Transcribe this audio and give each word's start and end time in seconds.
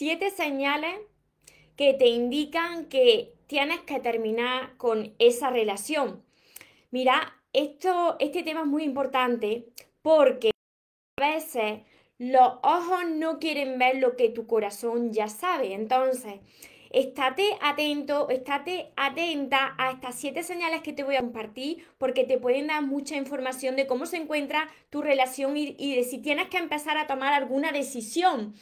Siete 0.00 0.30
señales 0.30 0.98
que 1.76 1.92
te 1.92 2.06
indican 2.06 2.86
que 2.86 3.34
tienes 3.46 3.80
que 3.80 4.00
terminar 4.00 4.78
con 4.78 5.14
esa 5.18 5.50
relación. 5.50 6.24
Mira, 6.90 7.36
esto, 7.52 8.16
este 8.18 8.42
tema 8.42 8.60
es 8.60 8.66
muy 8.66 8.84
importante 8.84 9.66
porque 10.00 10.52
a 11.18 11.34
veces 11.34 11.80
los 12.16 12.50
ojos 12.62 13.10
no 13.10 13.38
quieren 13.38 13.78
ver 13.78 13.98
lo 13.98 14.16
que 14.16 14.30
tu 14.30 14.46
corazón 14.46 15.12
ya 15.12 15.28
sabe. 15.28 15.74
Entonces, 15.74 16.40
estate 16.88 17.58
atento, 17.60 18.30
estate 18.30 18.92
atenta 18.96 19.74
a 19.76 19.90
estas 19.90 20.14
siete 20.14 20.42
señales 20.42 20.80
que 20.80 20.94
te 20.94 21.04
voy 21.04 21.16
a 21.16 21.20
compartir 21.20 21.84
porque 21.98 22.24
te 22.24 22.38
pueden 22.38 22.68
dar 22.68 22.80
mucha 22.80 23.16
información 23.16 23.76
de 23.76 23.86
cómo 23.86 24.06
se 24.06 24.16
encuentra 24.16 24.66
tu 24.88 25.02
relación 25.02 25.58
y, 25.58 25.76
y 25.78 25.94
de 25.94 26.04
si 26.04 26.16
tienes 26.22 26.48
que 26.48 26.56
empezar 26.56 26.96
a 26.96 27.06
tomar 27.06 27.34
alguna 27.34 27.70
decisión. 27.70 28.54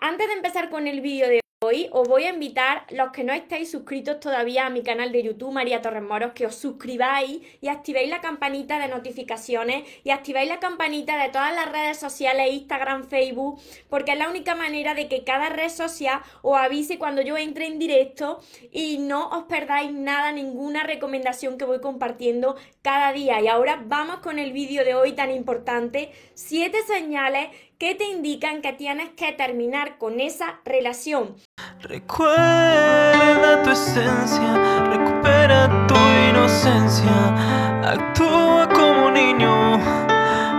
Antes 0.00 0.26
de 0.28 0.34
empezar 0.34 0.68
con 0.70 0.86
el 0.86 1.00
vídeo 1.00 1.28
de 1.28 1.40
Hoy 1.62 1.90
os 1.92 2.08
voy 2.08 2.24
a 2.24 2.30
invitar, 2.30 2.86
los 2.88 3.10
que 3.10 3.22
no 3.22 3.34
estáis 3.34 3.70
suscritos 3.70 4.18
todavía 4.18 4.64
a 4.64 4.70
mi 4.70 4.82
canal 4.82 5.12
de 5.12 5.22
YouTube, 5.22 5.52
María 5.52 5.82
Torres 5.82 6.02
Moros, 6.02 6.32
que 6.32 6.46
os 6.46 6.54
suscribáis 6.54 7.42
y 7.60 7.68
activéis 7.68 8.08
la 8.08 8.22
campanita 8.22 8.78
de 8.78 8.88
notificaciones 8.88 9.86
y 10.02 10.08
activéis 10.08 10.48
la 10.48 10.58
campanita 10.58 11.22
de 11.22 11.28
todas 11.28 11.54
las 11.54 11.70
redes 11.70 11.98
sociales, 11.98 12.50
Instagram, 12.50 13.04
Facebook, 13.10 13.60
porque 13.90 14.12
es 14.12 14.18
la 14.18 14.30
única 14.30 14.54
manera 14.54 14.94
de 14.94 15.06
que 15.06 15.22
cada 15.22 15.50
red 15.50 15.68
social 15.68 16.22
os 16.40 16.56
avise 16.56 16.96
cuando 16.98 17.20
yo 17.20 17.36
entre 17.36 17.66
en 17.66 17.78
directo 17.78 18.40
y 18.72 18.96
no 18.96 19.28
os 19.28 19.44
perdáis 19.44 19.92
nada, 19.92 20.32
ninguna 20.32 20.82
recomendación 20.82 21.58
que 21.58 21.66
voy 21.66 21.82
compartiendo 21.82 22.56
cada 22.80 23.12
día. 23.12 23.38
Y 23.42 23.48
ahora 23.48 23.82
vamos 23.84 24.20
con 24.20 24.38
el 24.38 24.54
vídeo 24.54 24.82
de 24.82 24.94
hoy 24.94 25.12
tan 25.12 25.30
importante, 25.30 26.10
siete 26.32 26.78
señales 26.86 27.48
que 27.80 27.94
te 27.94 28.04
indican 28.04 28.60
que 28.60 28.74
tienes 28.74 29.08
que 29.16 29.32
terminar 29.32 29.96
con 29.96 30.20
esa 30.20 30.60
relación. 30.66 31.36
Recuerda 31.80 33.62
tu 33.62 33.70
esencia, 33.70 34.84
recupera 34.90 35.86
tu 35.88 35.94
inocencia, 36.28 37.80
actúa 37.82 38.68
como 38.68 39.10
niño, 39.10 39.76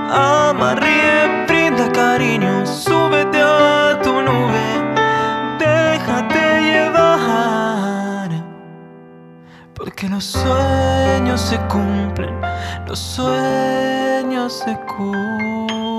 ama, 0.09 0.73
ríe, 0.73 1.45
brinda 1.45 1.91
cariño, 1.91 2.65
súbete 2.65 3.39
a 3.39 3.99
tu 4.01 4.13
nube, 4.19 4.65
déjate 5.59 6.61
llevar, 6.71 8.31
porque 9.75 10.09
los 10.09 10.23
sueños 10.23 11.39
se 11.39 11.59
cumplen, 11.67 12.41
los 12.87 12.97
sueños 12.97 14.53
se 14.65 14.75
cumplen. 14.87 15.90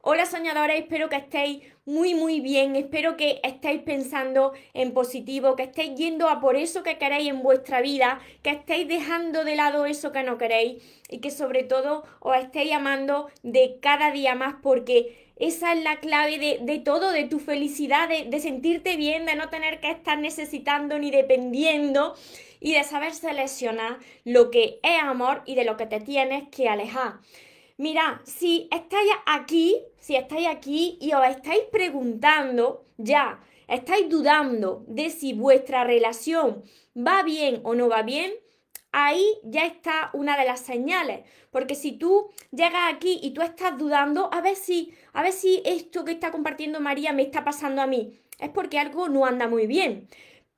Hola 0.00 0.26
soñadores, 0.26 0.80
espero 0.80 1.08
que 1.08 1.16
estéis 1.16 1.62
muy 1.84 2.14
muy 2.14 2.40
bien, 2.40 2.76
espero 2.76 3.16
que 3.16 3.40
estéis 3.42 3.82
pensando 3.82 4.52
en 4.72 4.94
positivo, 4.94 5.54
que 5.54 5.64
estéis 5.64 5.94
yendo 5.94 6.28
a 6.28 6.40
por 6.40 6.56
eso 6.56 6.82
que 6.82 6.98
queréis 6.98 7.28
en 7.28 7.42
vuestra 7.42 7.82
vida, 7.82 8.20
que 8.42 8.50
estéis 8.50 8.88
dejando 8.88 9.44
de 9.44 9.56
lado 9.56 9.84
eso 9.86 10.12
que 10.12 10.22
no 10.22 10.38
queréis 10.38 10.82
y 11.10 11.18
que 11.18 11.30
sobre 11.30 11.62
todo 11.62 12.04
os 12.20 12.36
estéis 12.36 12.72
amando 12.72 13.28
de 13.42 13.78
cada 13.80 14.10
día 14.10 14.34
más 14.34 14.56
porque 14.62 15.32
esa 15.36 15.72
es 15.72 15.82
la 15.82 16.00
clave 16.00 16.60
de, 16.60 16.78
todo, 16.78 17.10
de 17.10 17.24
tu 17.24 17.38
felicidad, 17.38 18.08
de, 18.08 18.24
de 18.24 18.40
sentirte 18.40 18.96
bien, 18.96 19.26
de 19.26 19.34
no 19.34 19.50
tener 19.50 19.80
que 19.80 19.90
estar 19.90 20.18
necesitando 20.18 20.98
ni 20.98 21.10
dependiendo 21.10 22.14
y 22.60 22.72
de 22.72 22.84
saber 22.84 23.12
seleccionar 23.12 23.98
lo 24.24 24.50
que 24.50 24.78
es 24.82 25.02
amor 25.02 25.42
y 25.44 25.54
de 25.54 25.64
lo 25.64 25.76
que 25.76 25.86
te 25.86 26.00
tienes 26.00 26.48
que 26.48 26.68
alejar. 26.68 27.14
Mira, 27.76 28.22
si 28.24 28.68
estáis 28.70 29.10
aquí, 29.26 29.82
si 29.98 30.14
estáis 30.14 30.46
aquí 30.46 30.96
y 31.00 31.12
os 31.12 31.26
estáis 31.26 31.62
preguntando 31.72 32.86
ya, 32.98 33.40
estáis 33.66 34.08
dudando 34.08 34.84
de 34.86 35.10
si 35.10 35.32
vuestra 35.32 35.82
relación 35.82 36.62
va 36.96 37.24
bien 37.24 37.60
o 37.64 37.74
no 37.74 37.88
va 37.88 38.02
bien, 38.02 38.32
ahí 38.92 39.24
ya 39.42 39.66
está 39.66 40.10
una 40.12 40.38
de 40.38 40.44
las 40.44 40.60
señales. 40.60 41.24
Porque 41.50 41.74
si 41.74 41.92
tú 41.98 42.30
llegas 42.52 42.94
aquí 42.94 43.18
y 43.20 43.32
tú 43.32 43.42
estás 43.42 43.76
dudando, 43.76 44.32
a 44.32 44.40
ver 44.40 44.54
si, 44.54 44.94
a 45.12 45.22
ver 45.24 45.32
si 45.32 45.60
esto 45.64 46.04
que 46.04 46.12
está 46.12 46.30
compartiendo 46.30 46.80
María 46.80 47.12
me 47.12 47.22
está 47.22 47.42
pasando 47.42 47.82
a 47.82 47.88
mí, 47.88 48.20
es 48.38 48.50
porque 48.50 48.78
algo 48.78 49.08
no 49.08 49.26
anda 49.26 49.48
muy 49.48 49.66
bien. 49.66 50.08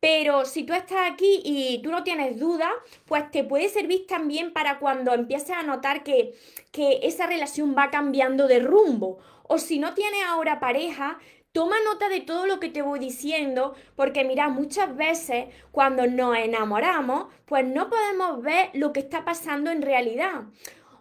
Pero 0.09 0.44
si 0.44 0.62
tú 0.62 0.72
estás 0.72 1.11
aquí 1.11 1.43
y 1.44 1.81
tú 1.83 1.91
no 1.91 2.05
tienes 2.05 2.39
duda, 2.39 2.71
pues 3.06 3.28
te 3.33 3.43
puede 3.43 3.69
servir 3.69 4.06
también 4.06 4.53
para 4.53 4.78
cuando 4.78 5.12
empieces 5.12 5.50
a 5.50 5.65
notar 5.65 6.05
que, 6.05 6.33
que 6.71 7.00
esa 7.03 7.27
relación 7.27 7.75
va 7.77 7.91
cambiando 7.91 8.47
de 8.47 8.61
rumbo. 8.61 9.19
O 9.43 9.59
si 9.59 9.81
no 9.81 9.94
tienes 9.94 10.21
ahora 10.28 10.61
pareja, 10.61 11.19
toma 11.50 11.75
nota 11.84 12.09
de 12.09 12.21
todo 12.21 12.47
lo 12.47 12.61
que 12.61 12.69
te 12.69 12.83
voy 12.83 13.00
diciendo, 13.00 13.75
porque 13.97 14.22
mira, 14.22 14.49
muchas 14.49 14.94
veces 14.94 15.47
cuando 15.72 16.06
nos 16.06 16.38
enamoramos, 16.38 17.27
pues 17.44 17.67
no 17.67 17.91
podemos 17.91 18.43
ver 18.43 18.71
lo 18.75 18.93
que 18.93 19.00
está 19.00 19.25
pasando 19.25 19.73
en 19.73 19.83
realidad. 19.83 20.44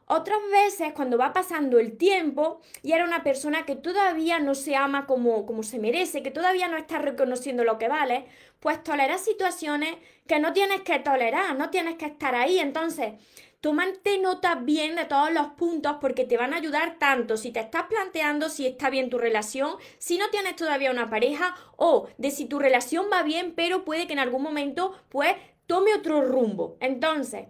Otras 0.07 0.39
veces, 0.51 0.93
cuando 0.93 1.17
va 1.17 1.33
pasando 1.33 1.79
el 1.79 1.97
tiempo 1.97 2.61
y 2.83 2.91
era 2.91 3.05
una 3.05 3.23
persona 3.23 3.65
que 3.65 3.75
todavía 3.75 4.39
no 4.39 4.53
se 4.53 4.75
ama 4.75 5.07
como, 5.07 5.47
como 5.47 5.63
se 5.63 5.79
merece, 5.79 6.21
que 6.21 6.29
todavía 6.29 6.67
no 6.67 6.77
está 6.77 6.99
reconociendo 6.99 7.63
lo 7.63 7.79
que 7.79 7.87
vale, 7.87 8.25
pues 8.59 8.83
toleras 8.83 9.25
situaciones 9.25 9.95
que 10.27 10.39
no 10.39 10.53
tienes 10.53 10.81
que 10.81 10.99
tolerar, 10.99 11.55
no 11.55 11.71
tienes 11.71 11.95
que 11.95 12.05
estar 12.05 12.35
ahí. 12.35 12.59
Entonces, 12.59 13.13
tómate 13.61 14.19
nota 14.19 14.53
bien 14.53 14.95
de 14.95 15.05
todos 15.05 15.31
los 15.31 15.47
puntos 15.47 15.95
porque 15.99 16.23
te 16.23 16.37
van 16.37 16.53
a 16.53 16.57
ayudar 16.57 16.99
tanto 16.99 17.35
si 17.35 17.51
te 17.51 17.61
estás 17.61 17.85
planteando 17.85 18.49
si 18.49 18.67
está 18.67 18.91
bien 18.91 19.09
tu 19.09 19.17
relación, 19.17 19.77
si 19.97 20.19
no 20.19 20.29
tienes 20.29 20.55
todavía 20.55 20.91
una 20.91 21.09
pareja 21.09 21.55
o 21.77 22.07
de 22.19 22.29
si 22.29 22.45
tu 22.45 22.59
relación 22.59 23.07
va 23.11 23.23
bien, 23.23 23.53
pero 23.55 23.83
puede 23.83 24.05
que 24.05 24.13
en 24.13 24.19
algún 24.19 24.43
momento 24.43 24.93
pues 25.09 25.35
tome 25.65 25.95
otro 25.95 26.21
rumbo. 26.21 26.77
Entonces, 26.79 27.47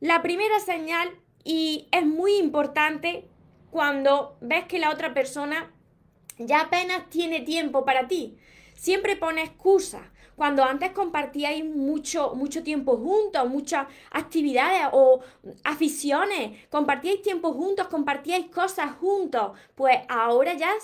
la 0.00 0.22
primera 0.22 0.58
señal 0.60 1.10
y 1.46 1.86
es 1.92 2.04
muy 2.04 2.38
importante 2.38 3.28
cuando 3.70 4.36
ves 4.40 4.64
que 4.64 4.80
la 4.80 4.90
otra 4.90 5.14
persona 5.14 5.72
ya 6.38 6.62
apenas 6.62 7.08
tiene 7.08 7.40
tiempo 7.40 7.84
para 7.84 8.08
ti. 8.08 8.36
Siempre 8.74 9.14
pone 9.14 9.44
excusas. 9.44 10.02
Cuando 10.34 10.64
antes 10.64 10.90
compartíais 10.90 11.64
mucho, 11.64 12.34
mucho 12.34 12.64
tiempo 12.64 12.96
juntos, 12.96 13.48
muchas 13.48 13.86
actividades 14.10 14.88
o 14.92 15.20
aficiones, 15.62 16.66
compartíais 16.68 17.22
tiempo 17.22 17.52
juntos, 17.52 17.86
compartíais 17.86 18.46
cosas 18.46 18.96
juntos, 18.96 19.52
pues 19.76 20.00
ahora 20.08 20.54
ya 20.54 20.74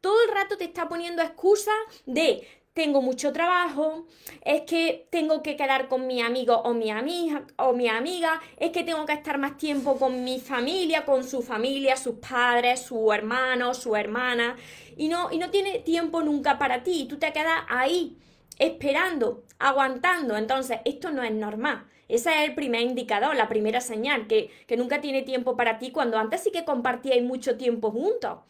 todo 0.00 0.16
el 0.26 0.34
rato 0.34 0.56
te 0.56 0.64
está 0.64 0.88
poniendo 0.88 1.22
excusas 1.22 1.74
de 2.06 2.48
tengo 2.74 3.02
mucho 3.02 3.32
trabajo, 3.32 4.06
es 4.44 4.62
que 4.62 5.06
tengo 5.10 5.42
que 5.42 5.56
quedar 5.56 5.88
con 5.88 6.06
mi 6.06 6.22
amigo 6.22 6.56
o 6.56 6.72
mi 6.72 6.90
amiga 6.90 7.46
o 7.56 7.74
mi 7.74 7.88
amiga, 7.88 8.40
es 8.56 8.70
que 8.70 8.82
tengo 8.82 9.04
que 9.04 9.12
estar 9.12 9.38
más 9.38 9.58
tiempo 9.58 9.96
con 9.98 10.24
mi 10.24 10.40
familia, 10.40 11.04
con 11.04 11.24
su 11.24 11.42
familia, 11.42 11.96
sus 11.96 12.16
padres, 12.16 12.80
su 12.80 13.12
hermano, 13.12 13.74
su 13.74 13.94
hermana, 13.94 14.56
y 14.96 15.08
no, 15.08 15.30
y 15.30 15.38
no 15.38 15.50
tiene 15.50 15.80
tiempo 15.80 16.22
nunca 16.22 16.58
para 16.58 16.82
ti, 16.82 17.02
y 17.02 17.08
tú 17.08 17.18
te 17.18 17.32
quedas 17.32 17.60
ahí 17.68 18.16
esperando, 18.58 19.44
aguantando, 19.58 20.36
entonces 20.36 20.78
esto 20.84 21.10
no 21.10 21.22
es 21.22 21.32
normal. 21.32 21.86
Ese 22.08 22.30
es 22.30 22.48
el 22.48 22.54
primer 22.54 22.82
indicador, 22.82 23.34
la 23.36 23.48
primera 23.48 23.80
señal, 23.80 24.26
que, 24.26 24.50
que 24.66 24.76
nunca 24.76 25.00
tiene 25.00 25.22
tiempo 25.22 25.56
para 25.56 25.78
ti 25.78 25.92
cuando 25.92 26.18
antes 26.18 26.42
sí 26.42 26.50
que 26.50 26.64
compartíais 26.64 27.22
mucho 27.22 27.56
tiempo 27.56 27.90
juntos. 27.90 28.40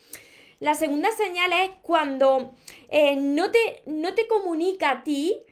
La 0.62 0.74
segunda 0.74 1.10
señal 1.10 1.52
es 1.52 1.70
cuando 1.82 2.54
eh, 2.88 3.16
no, 3.16 3.50
te, 3.50 3.82
no 3.84 4.14
te 4.14 4.28
comunica 4.28 4.92
a 4.92 5.02
ti 5.02 5.42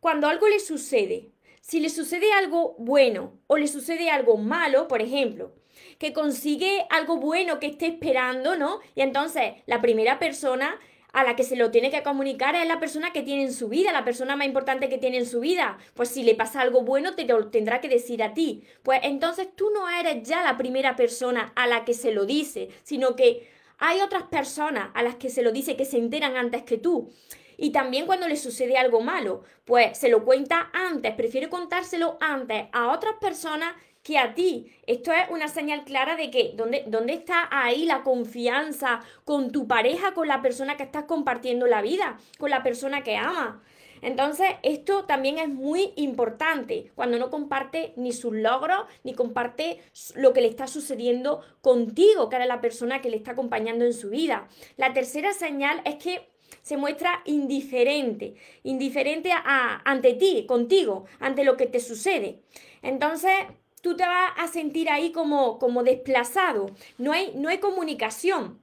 cuando 0.00 0.26
algo 0.26 0.48
le 0.48 0.58
sucede. 0.58 1.28
Si 1.60 1.80
le 1.80 1.90
sucede 1.90 2.32
algo 2.32 2.74
bueno 2.78 3.34
o 3.46 3.58
le 3.58 3.68
sucede 3.68 4.08
algo 4.08 4.38
malo, 4.38 4.88
por 4.88 5.02
ejemplo, 5.02 5.52
que 5.98 6.14
consigue 6.14 6.86
algo 6.88 7.18
bueno 7.18 7.60
que 7.60 7.66
esté 7.66 7.88
esperando, 7.88 8.56
¿no? 8.56 8.80
Y 8.94 9.02
entonces 9.02 9.52
la 9.66 9.82
primera 9.82 10.18
persona 10.18 10.80
a 11.12 11.24
la 11.24 11.36
que 11.36 11.44
se 11.44 11.56
lo 11.56 11.70
tiene 11.70 11.90
que 11.90 12.02
comunicar 12.02 12.54
es 12.54 12.66
la 12.66 12.80
persona 12.80 13.12
que 13.12 13.20
tiene 13.20 13.42
en 13.42 13.52
su 13.52 13.68
vida, 13.68 13.92
la 13.92 14.06
persona 14.06 14.34
más 14.34 14.46
importante 14.46 14.88
que 14.88 14.96
tiene 14.96 15.18
en 15.18 15.26
su 15.26 15.40
vida. 15.40 15.76
Pues 15.92 16.08
si 16.08 16.22
le 16.22 16.34
pasa 16.34 16.62
algo 16.62 16.80
bueno, 16.80 17.14
te 17.14 17.26
lo 17.26 17.48
tendrá 17.48 17.82
que 17.82 17.88
decir 17.90 18.22
a 18.22 18.32
ti. 18.32 18.64
Pues 18.82 19.00
entonces 19.02 19.48
tú 19.54 19.68
no 19.74 19.90
eres 19.90 20.26
ya 20.26 20.42
la 20.42 20.56
primera 20.56 20.96
persona 20.96 21.52
a 21.54 21.66
la 21.66 21.84
que 21.84 21.92
se 21.92 22.12
lo 22.12 22.24
dice, 22.24 22.70
sino 22.82 23.14
que 23.14 23.57
hay 23.78 24.00
otras 24.00 24.24
personas 24.24 24.90
a 24.94 25.02
las 25.02 25.16
que 25.16 25.30
se 25.30 25.42
lo 25.42 25.52
dice 25.52 25.76
que 25.76 25.84
se 25.84 25.98
enteran 25.98 26.36
antes 26.36 26.62
que 26.64 26.78
tú. 26.78 27.10
Y 27.56 27.70
también 27.70 28.06
cuando 28.06 28.28
le 28.28 28.36
sucede 28.36 28.76
algo 28.76 29.00
malo, 29.00 29.42
pues 29.64 29.98
se 29.98 30.08
lo 30.08 30.24
cuenta 30.24 30.70
antes, 30.72 31.14
prefiere 31.14 31.48
contárselo 31.48 32.16
antes 32.20 32.66
a 32.72 32.92
otras 32.92 33.14
personas 33.20 33.74
que 34.02 34.16
a 34.16 34.34
ti. 34.34 34.72
Esto 34.86 35.12
es 35.12 35.28
una 35.28 35.48
señal 35.48 35.84
clara 35.84 36.16
de 36.16 36.30
que 36.30 36.52
¿dónde, 36.54 36.84
dónde 36.86 37.14
está 37.14 37.48
ahí 37.50 37.84
la 37.84 38.02
confianza 38.04 39.00
con 39.24 39.50
tu 39.52 39.66
pareja, 39.66 40.14
con 40.14 40.28
la 40.28 40.40
persona 40.40 40.76
que 40.76 40.84
estás 40.84 41.04
compartiendo 41.04 41.66
la 41.66 41.82
vida, 41.82 42.16
con 42.38 42.50
la 42.50 42.62
persona 42.62 43.02
que 43.02 43.16
ama. 43.16 43.62
Entonces, 44.02 44.48
esto 44.62 45.04
también 45.04 45.38
es 45.38 45.48
muy 45.48 45.92
importante 45.96 46.90
cuando 46.94 47.18
no 47.18 47.30
comparte 47.30 47.92
ni 47.96 48.12
sus 48.12 48.34
logros, 48.34 48.86
ni 49.04 49.14
comparte 49.14 49.80
lo 50.14 50.32
que 50.32 50.40
le 50.40 50.48
está 50.48 50.66
sucediendo 50.66 51.42
contigo, 51.60 52.28
que 52.28 52.36
era 52.36 52.46
la 52.46 52.60
persona 52.60 53.00
que 53.00 53.10
le 53.10 53.16
está 53.16 53.32
acompañando 53.32 53.84
en 53.84 53.92
su 53.92 54.10
vida. 54.10 54.48
La 54.76 54.92
tercera 54.92 55.32
señal 55.32 55.80
es 55.84 55.96
que 55.96 56.28
se 56.62 56.76
muestra 56.76 57.22
indiferente, 57.24 58.34
indiferente 58.62 59.32
a, 59.32 59.80
ante 59.84 60.14
ti, 60.14 60.44
contigo, 60.46 61.06
ante 61.18 61.44
lo 61.44 61.56
que 61.56 61.66
te 61.66 61.80
sucede. 61.80 62.40
Entonces, 62.82 63.32
tú 63.80 63.96
te 63.96 64.04
vas 64.04 64.32
a 64.36 64.48
sentir 64.48 64.90
ahí 64.90 65.12
como, 65.12 65.58
como 65.58 65.82
desplazado, 65.82 66.66
no 66.98 67.12
hay, 67.12 67.32
no 67.36 67.48
hay 67.48 67.58
comunicación. 67.58 68.58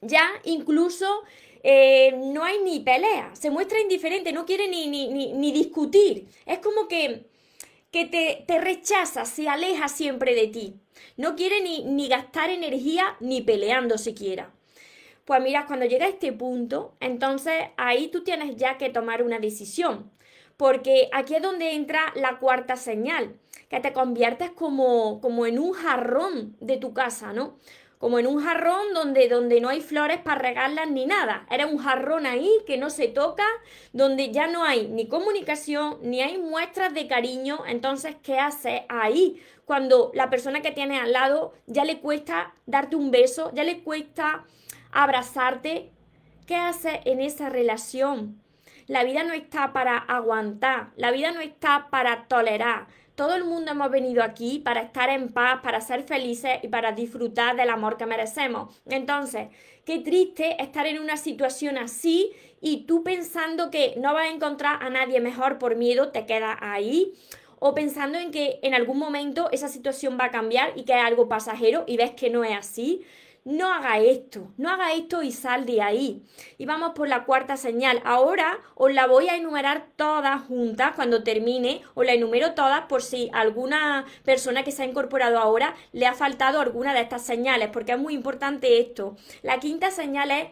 Ya 0.00 0.26
incluso 0.44 1.22
eh, 1.62 2.14
no 2.16 2.44
hay 2.44 2.58
ni 2.62 2.80
pelea, 2.80 3.34
se 3.34 3.50
muestra 3.50 3.80
indiferente, 3.80 4.32
no 4.32 4.46
quiere 4.46 4.68
ni, 4.68 4.86
ni, 4.86 5.32
ni, 5.32 5.52
discutir. 5.52 6.26
Es 6.46 6.58
como 6.58 6.88
que, 6.88 7.26
que 7.90 8.06
te, 8.06 8.44
te, 8.46 8.58
rechaza, 8.58 9.24
se 9.24 9.48
aleja 9.48 9.88
siempre 9.88 10.34
de 10.34 10.48
ti. 10.48 10.74
No 11.16 11.36
quiere 11.36 11.60
ni, 11.60 12.08
gastar 12.08 12.50
energía 12.50 13.16
ni 13.20 13.42
peleando 13.42 13.98
siquiera. 13.98 14.52
Pues 15.24 15.42
mira, 15.42 15.66
cuando 15.66 15.86
llega 15.86 16.06
a 16.06 16.08
este 16.08 16.32
punto, 16.32 16.94
entonces 17.00 17.54
ahí 17.76 18.08
tú 18.08 18.24
tienes 18.24 18.56
ya 18.56 18.78
que 18.78 18.88
tomar 18.88 19.22
una 19.22 19.38
decisión. 19.38 20.10
Porque 20.56 21.08
aquí 21.12 21.34
es 21.34 21.42
donde 21.42 21.72
entra 21.72 22.12
la 22.16 22.38
cuarta 22.38 22.76
señal, 22.76 23.34
que 23.68 23.80
te 23.80 23.92
conviertes 23.92 24.50
como, 24.50 25.20
como 25.20 25.46
en 25.46 25.58
un 25.58 25.72
jarrón 25.72 26.56
de 26.60 26.76
tu 26.76 26.92
casa, 26.92 27.32
¿no? 27.32 27.56
Como 28.00 28.18
en 28.18 28.26
un 28.26 28.42
jarrón 28.42 28.94
donde, 28.94 29.28
donde 29.28 29.60
no 29.60 29.68
hay 29.68 29.82
flores 29.82 30.20
para 30.20 30.40
regarlas 30.40 30.90
ni 30.90 31.04
nada. 31.04 31.46
Era 31.50 31.66
un 31.66 31.76
jarrón 31.76 32.24
ahí 32.24 32.50
que 32.66 32.78
no 32.78 32.88
se 32.88 33.08
toca, 33.08 33.44
donde 33.92 34.32
ya 34.32 34.46
no 34.46 34.64
hay 34.64 34.88
ni 34.88 35.06
comunicación, 35.06 35.98
ni 36.00 36.22
hay 36.22 36.38
muestras 36.38 36.94
de 36.94 37.06
cariño. 37.06 37.58
Entonces, 37.66 38.16
¿qué 38.22 38.38
haces 38.38 38.80
ahí? 38.88 39.42
Cuando 39.66 40.12
la 40.14 40.30
persona 40.30 40.62
que 40.62 40.70
tienes 40.70 40.98
al 40.98 41.12
lado 41.12 41.52
ya 41.66 41.84
le 41.84 42.00
cuesta 42.00 42.54
darte 42.64 42.96
un 42.96 43.10
beso, 43.10 43.52
ya 43.52 43.64
le 43.64 43.82
cuesta 43.82 44.46
abrazarte. 44.92 45.90
¿Qué 46.46 46.56
haces 46.56 47.00
en 47.04 47.20
esa 47.20 47.50
relación? 47.50 48.40
La 48.86 49.04
vida 49.04 49.24
no 49.24 49.34
está 49.34 49.74
para 49.74 49.98
aguantar, 49.98 50.88
la 50.96 51.10
vida 51.10 51.32
no 51.32 51.40
está 51.40 51.88
para 51.90 52.28
tolerar, 52.28 52.86
todo 53.20 53.34
el 53.34 53.44
mundo 53.44 53.72
hemos 53.72 53.90
venido 53.90 54.22
aquí 54.22 54.60
para 54.60 54.80
estar 54.80 55.10
en 55.10 55.28
paz, 55.28 55.60
para 55.62 55.82
ser 55.82 56.04
felices 56.04 56.52
y 56.62 56.68
para 56.68 56.92
disfrutar 56.92 57.54
del 57.54 57.68
amor 57.68 57.98
que 57.98 58.06
merecemos. 58.06 58.80
Entonces, 58.86 59.48
qué 59.84 59.98
triste 59.98 60.56
estar 60.62 60.86
en 60.86 60.98
una 60.98 61.18
situación 61.18 61.76
así 61.76 62.32
y 62.62 62.86
tú 62.86 63.04
pensando 63.04 63.70
que 63.70 63.92
no 63.98 64.14
vas 64.14 64.24
a 64.24 64.30
encontrar 64.30 64.82
a 64.82 64.88
nadie 64.88 65.20
mejor 65.20 65.58
por 65.58 65.76
miedo, 65.76 66.08
te 66.12 66.24
quedas 66.24 66.56
ahí 66.62 67.12
o 67.58 67.74
pensando 67.74 68.18
en 68.18 68.30
que 68.30 68.58
en 68.62 68.72
algún 68.72 68.96
momento 68.96 69.50
esa 69.52 69.68
situación 69.68 70.16
va 70.18 70.24
a 70.24 70.30
cambiar 70.30 70.72
y 70.74 70.84
que 70.84 70.94
es 70.94 71.04
algo 71.04 71.28
pasajero 71.28 71.84
y 71.86 71.98
ves 71.98 72.12
que 72.12 72.30
no 72.30 72.42
es 72.42 72.56
así 72.56 73.04
no 73.44 73.72
haga 73.72 73.98
esto, 73.98 74.52
no 74.56 74.70
haga 74.70 74.92
esto 74.92 75.22
y 75.22 75.32
sal 75.32 75.64
de 75.64 75.80
ahí. 75.82 76.22
Y 76.58 76.66
vamos 76.66 76.92
por 76.94 77.08
la 77.08 77.24
cuarta 77.24 77.56
señal. 77.56 78.00
Ahora 78.04 78.60
os 78.74 78.92
la 78.92 79.06
voy 79.06 79.28
a 79.28 79.36
enumerar 79.36 79.88
todas 79.96 80.42
juntas 80.42 80.92
cuando 80.94 81.22
termine, 81.22 81.82
os 81.94 82.04
la 82.04 82.12
enumero 82.12 82.54
todas 82.54 82.82
por 82.82 83.02
si 83.02 83.30
alguna 83.32 84.04
persona 84.24 84.62
que 84.62 84.72
se 84.72 84.82
ha 84.82 84.86
incorporado 84.86 85.38
ahora 85.38 85.74
le 85.92 86.06
ha 86.06 86.14
faltado 86.14 86.60
alguna 86.60 86.92
de 86.92 87.00
estas 87.00 87.22
señales, 87.22 87.70
porque 87.72 87.92
es 87.92 87.98
muy 87.98 88.14
importante 88.14 88.78
esto. 88.80 89.16
La 89.42 89.58
quinta 89.58 89.90
señal 89.90 90.30
es 90.30 90.48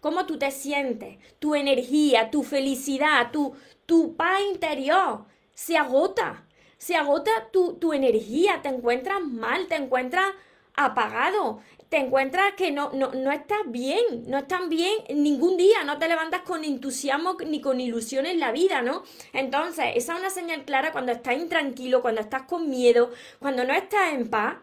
cómo 0.00 0.26
tú 0.26 0.38
te 0.38 0.50
sientes, 0.50 1.18
tu 1.38 1.54
energía, 1.54 2.30
tu 2.30 2.42
felicidad, 2.42 3.30
tu, 3.30 3.54
tu 3.86 4.16
paz 4.16 4.40
interior 4.50 5.26
se 5.54 5.76
agota. 5.76 6.44
Se 6.78 6.96
agota 6.96 7.30
tu, 7.52 7.74
tu 7.74 7.92
energía, 7.92 8.60
te 8.60 8.68
encuentras 8.68 9.22
mal, 9.22 9.68
te 9.68 9.76
encuentras 9.76 10.26
apagado 10.74 11.60
te 11.92 11.98
encuentras 11.98 12.54
que 12.54 12.70
no, 12.70 12.90
no, 12.94 13.12
no 13.12 13.30
estás 13.30 13.60
bien, 13.66 14.24
no 14.26 14.38
estás 14.38 14.66
bien 14.66 14.94
ningún 15.14 15.58
día, 15.58 15.84
no 15.84 15.98
te 15.98 16.08
levantas 16.08 16.40
con 16.40 16.64
entusiasmo 16.64 17.36
ni 17.46 17.60
con 17.60 17.82
ilusión 17.82 18.24
en 18.24 18.40
la 18.40 18.50
vida, 18.50 18.80
¿no? 18.80 19.02
Entonces, 19.34 19.84
esa 19.94 20.14
es 20.14 20.18
una 20.20 20.30
señal 20.30 20.64
clara 20.64 20.90
cuando 20.92 21.12
estás 21.12 21.36
intranquilo, 21.36 22.00
cuando 22.00 22.22
estás 22.22 22.44
con 22.44 22.70
miedo, 22.70 23.10
cuando 23.40 23.64
no 23.64 23.74
estás 23.74 24.14
en 24.14 24.30
paz. 24.30 24.56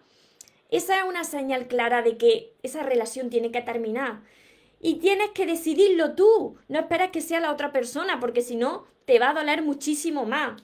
Esa 0.71 0.97
es 0.97 1.03
una 1.03 1.23
señal 1.23 1.67
clara 1.67 2.01
de 2.01 2.17
que 2.17 2.55
esa 2.63 2.81
relación 2.81 3.29
tiene 3.29 3.51
que 3.51 3.61
terminar. 3.61 4.21
Y 4.81 4.95
tienes 4.95 5.29
que 5.29 5.45
decidirlo 5.45 6.15
tú, 6.15 6.57
no 6.67 6.79
esperes 6.79 7.11
que 7.11 7.21
sea 7.21 7.39
la 7.39 7.51
otra 7.51 7.71
persona, 7.71 8.19
porque 8.19 8.41
si 8.41 8.55
no, 8.55 8.87
te 9.05 9.19
va 9.19 9.29
a 9.29 9.33
doler 9.35 9.61
muchísimo 9.61 10.25
más. 10.25 10.59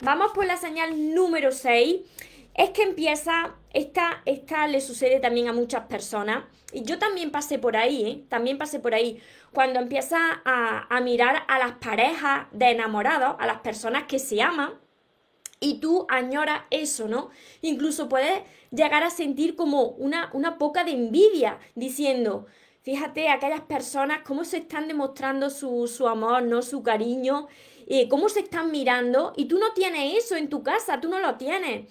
Vamos 0.00 0.32
por 0.32 0.44
la 0.44 0.56
señal 0.56 1.14
número 1.14 1.52
6 1.52 2.00
es 2.54 2.70
que 2.70 2.82
empieza, 2.82 3.56
esta, 3.72 4.22
esta 4.24 4.66
le 4.66 4.80
sucede 4.80 5.20
también 5.20 5.48
a 5.48 5.52
muchas 5.52 5.86
personas, 5.86 6.44
y 6.72 6.82
yo 6.82 6.98
también 6.98 7.30
pasé 7.30 7.58
por 7.58 7.76
ahí, 7.76 8.04
¿eh? 8.04 8.24
también 8.28 8.58
pasé 8.58 8.80
por 8.80 8.94
ahí, 8.94 9.20
cuando 9.52 9.80
empieza 9.80 10.42
a, 10.44 11.00
mirar 11.00 11.44
a 11.48 11.58
las 11.58 11.72
parejas 11.72 12.46
de 12.52 12.70
enamorados, 12.70 13.36
a 13.38 13.46
las 13.46 13.60
personas 13.60 14.04
que 14.04 14.18
se 14.18 14.42
aman, 14.42 14.74
y 15.62 15.78
tú 15.78 16.06
añoras 16.08 16.62
eso, 16.70 17.06
¿no? 17.06 17.28
Incluso 17.60 18.08
puedes 18.08 18.42
llegar 18.70 19.02
a 19.02 19.10
sentir 19.10 19.56
como 19.56 19.82
una, 19.82 20.30
una 20.32 20.56
poca 20.56 20.84
de 20.84 20.92
envidia, 20.92 21.58
diciendo, 21.74 22.46
fíjate, 22.80 23.28
aquellas 23.28 23.60
personas, 23.62 24.20
cómo 24.24 24.44
se 24.44 24.58
están 24.58 24.88
demostrando 24.88 25.50
su, 25.50 25.86
su 25.86 26.08
amor, 26.08 26.44
¿no? 26.44 26.62
Su 26.62 26.82
cariño, 26.82 27.48
cómo 28.08 28.30
se 28.30 28.40
están 28.40 28.70
mirando, 28.70 29.34
y 29.36 29.46
tú 29.46 29.58
no 29.58 29.72
tienes 29.74 30.24
eso 30.24 30.36
en 30.36 30.48
tu 30.48 30.62
casa, 30.62 31.00
tú 31.00 31.10
no 31.10 31.18
lo 31.18 31.34
tienes. 31.36 31.86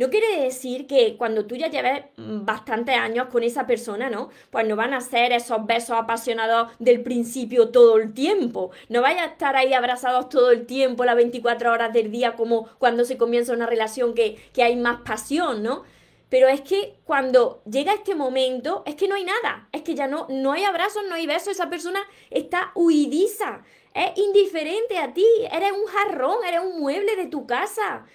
No 0.00 0.08
quiere 0.08 0.44
decir 0.44 0.86
que 0.86 1.18
cuando 1.18 1.44
tú 1.44 1.56
ya 1.56 1.68
lleves 1.68 2.04
bastantes 2.16 2.96
años 2.96 3.26
con 3.26 3.42
esa 3.42 3.66
persona, 3.66 4.08
¿no? 4.08 4.30
Pues 4.48 4.66
no 4.66 4.74
van 4.74 4.94
a 4.94 5.02
ser 5.02 5.30
esos 5.32 5.66
besos 5.66 5.90
apasionados 5.90 6.70
del 6.78 7.02
principio 7.02 7.68
todo 7.68 7.98
el 7.98 8.14
tiempo. 8.14 8.70
No 8.88 9.02
vaya 9.02 9.24
a 9.24 9.26
estar 9.26 9.56
ahí 9.56 9.74
abrazados 9.74 10.30
todo 10.30 10.52
el 10.52 10.64
tiempo, 10.64 11.04
las 11.04 11.16
24 11.16 11.70
horas 11.70 11.92
del 11.92 12.10
día, 12.10 12.34
como 12.34 12.66
cuando 12.78 13.04
se 13.04 13.18
comienza 13.18 13.52
una 13.52 13.66
relación 13.66 14.14
que, 14.14 14.42
que 14.54 14.62
hay 14.62 14.74
más 14.74 15.02
pasión, 15.02 15.62
¿no? 15.62 15.82
Pero 16.30 16.48
es 16.48 16.62
que 16.62 16.94
cuando 17.04 17.60
llega 17.70 17.92
este 17.92 18.14
momento, 18.14 18.82
es 18.86 18.94
que 18.94 19.06
no 19.06 19.16
hay 19.16 19.24
nada. 19.24 19.68
Es 19.70 19.82
que 19.82 19.94
ya 19.94 20.06
no, 20.06 20.26
no 20.30 20.52
hay 20.52 20.64
abrazos, 20.64 21.02
no 21.10 21.16
hay 21.16 21.26
besos. 21.26 21.48
Esa 21.48 21.68
persona 21.68 22.00
está 22.30 22.72
huidiza. 22.74 23.64
Es 23.92 24.16
indiferente 24.16 24.96
a 24.96 25.12
ti. 25.12 25.26
Eres 25.52 25.72
un 25.72 25.84
jarrón, 25.84 26.38
eres 26.46 26.60
un 26.64 26.80
mueble 26.80 27.16
de 27.16 27.26
tu 27.26 27.46
casa. 27.46 28.06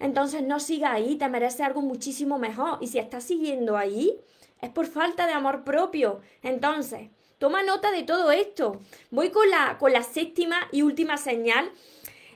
Entonces 0.00 0.42
no 0.42 0.58
siga 0.58 0.92
ahí, 0.92 1.16
te 1.16 1.28
merece 1.28 1.62
algo 1.62 1.82
muchísimo 1.82 2.38
mejor. 2.38 2.78
Y 2.80 2.88
si 2.88 2.98
estás 2.98 3.24
siguiendo 3.24 3.76
ahí, 3.76 4.18
es 4.60 4.70
por 4.70 4.86
falta 4.86 5.26
de 5.26 5.32
amor 5.32 5.62
propio. 5.62 6.20
Entonces, 6.42 7.10
toma 7.38 7.62
nota 7.62 7.92
de 7.92 8.02
todo 8.02 8.32
esto. 8.32 8.80
Voy 9.10 9.30
con 9.30 9.48
la, 9.50 9.76
con 9.78 9.92
la 9.92 10.02
séptima 10.02 10.68
y 10.72 10.82
última 10.82 11.18
señal. 11.18 11.70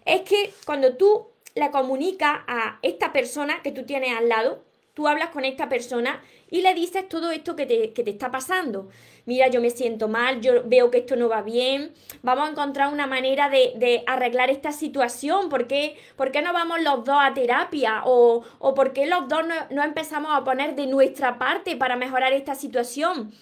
Es 0.04 0.20
que 0.22 0.52
cuando 0.66 0.96
tú 0.96 1.28
le 1.54 1.70
comunicas 1.70 2.40
a 2.46 2.78
esta 2.82 3.12
persona 3.12 3.62
que 3.62 3.72
tú 3.72 3.84
tienes 3.84 4.16
al 4.16 4.28
lado, 4.28 4.62
tú 4.92 5.08
hablas 5.08 5.30
con 5.30 5.44
esta 5.44 5.68
persona 5.68 6.22
y 6.50 6.60
le 6.60 6.74
dices 6.74 7.08
todo 7.08 7.30
esto 7.30 7.56
que 7.56 7.64
te, 7.64 7.92
que 7.92 8.04
te 8.04 8.10
está 8.10 8.30
pasando 8.30 8.90
mira, 9.26 9.48
yo 9.48 9.60
me 9.60 9.70
siento 9.70 10.08
mal, 10.08 10.40
yo 10.40 10.62
veo 10.64 10.90
que 10.90 10.98
esto 10.98 11.16
no 11.16 11.28
va 11.28 11.42
bien, 11.42 11.92
vamos 12.22 12.48
a 12.48 12.50
encontrar 12.50 12.92
una 12.92 13.06
manera 13.06 13.48
de, 13.48 14.02
arreglar 14.06 14.50
esta 14.50 14.72
situación, 14.72 15.48
¿por 15.48 15.66
qué, 15.66 15.96
no 16.42 16.52
vamos 16.52 16.82
los 16.82 17.04
dos 17.04 17.16
a 17.18 17.34
terapia? 17.34 18.02
¿O, 18.04 18.42
o 18.58 18.74
por 18.74 18.92
qué 18.92 19.06
los 19.06 19.28
dos 19.28 19.42
no, 19.70 19.82
empezamos 19.82 20.30
a 20.34 20.44
poner 20.44 20.74
de 20.74 20.86
nuestra 20.86 21.38
parte 21.38 21.76
para 21.76 21.96
mejorar 21.96 22.32
esta 22.32 22.54
situación? 22.54 23.32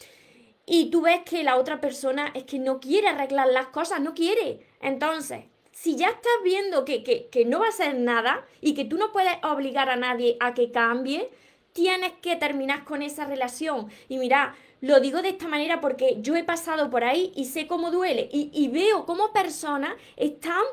Y 0.65 0.91
tú 0.91 1.03
ves 1.03 1.23
que 1.25 1.43
la 1.43 1.57
otra 1.57 1.81
persona 1.81 2.31
es 2.35 2.45
que 2.45 2.59
no 2.59 2.79
quiere 2.79 3.09
arreglar 3.09 3.49
las 3.49 3.67
cosas, 3.67 4.01
no 4.01 4.15
quiere. 4.15 4.61
Entonces, 4.81 5.45
si 5.73 5.97
ya 5.97 6.09
estás 6.09 6.33
viendo 6.45 6.85
que, 6.85 7.03
que, 7.03 7.27
que, 7.29 7.45
no 7.45 7.61
va 7.61 7.69
a 7.69 7.73
ser 7.73 7.97
nada 7.97 8.47
y 8.61 8.75
que 8.75 8.85
tú 8.85 8.97
no 8.97 9.11
puedes 9.11 9.33
obligar 9.43 9.91
a 9.91 9.97
nadie 9.97 10.37
a 10.39 10.55
que 10.55 10.71
cambie, 10.71 11.31
tienes 11.73 12.12
que 12.23 12.37
terminar 12.37 12.85
con 12.85 13.03
esa 13.03 13.25
relación. 13.25 13.89
Y 14.09 14.19
mira, 14.19 14.55
lo 14.83 14.99
digo 14.99 15.23
de 15.23 15.31
esta 15.31 15.47
manera 15.47 15.81
porque 15.81 16.17
yo 16.21 16.35
he 16.35 16.43
pasado 16.43 16.91
por 16.91 17.05
ahí 17.05 17.33
y 17.37 17.45
sé 17.47 17.69
cómo 17.69 17.93
duele. 17.93 18.29
Y, 18.33 18.69
veo 18.69 19.07
cómo 19.07 19.33
personas 19.33 19.95
están 20.17 20.65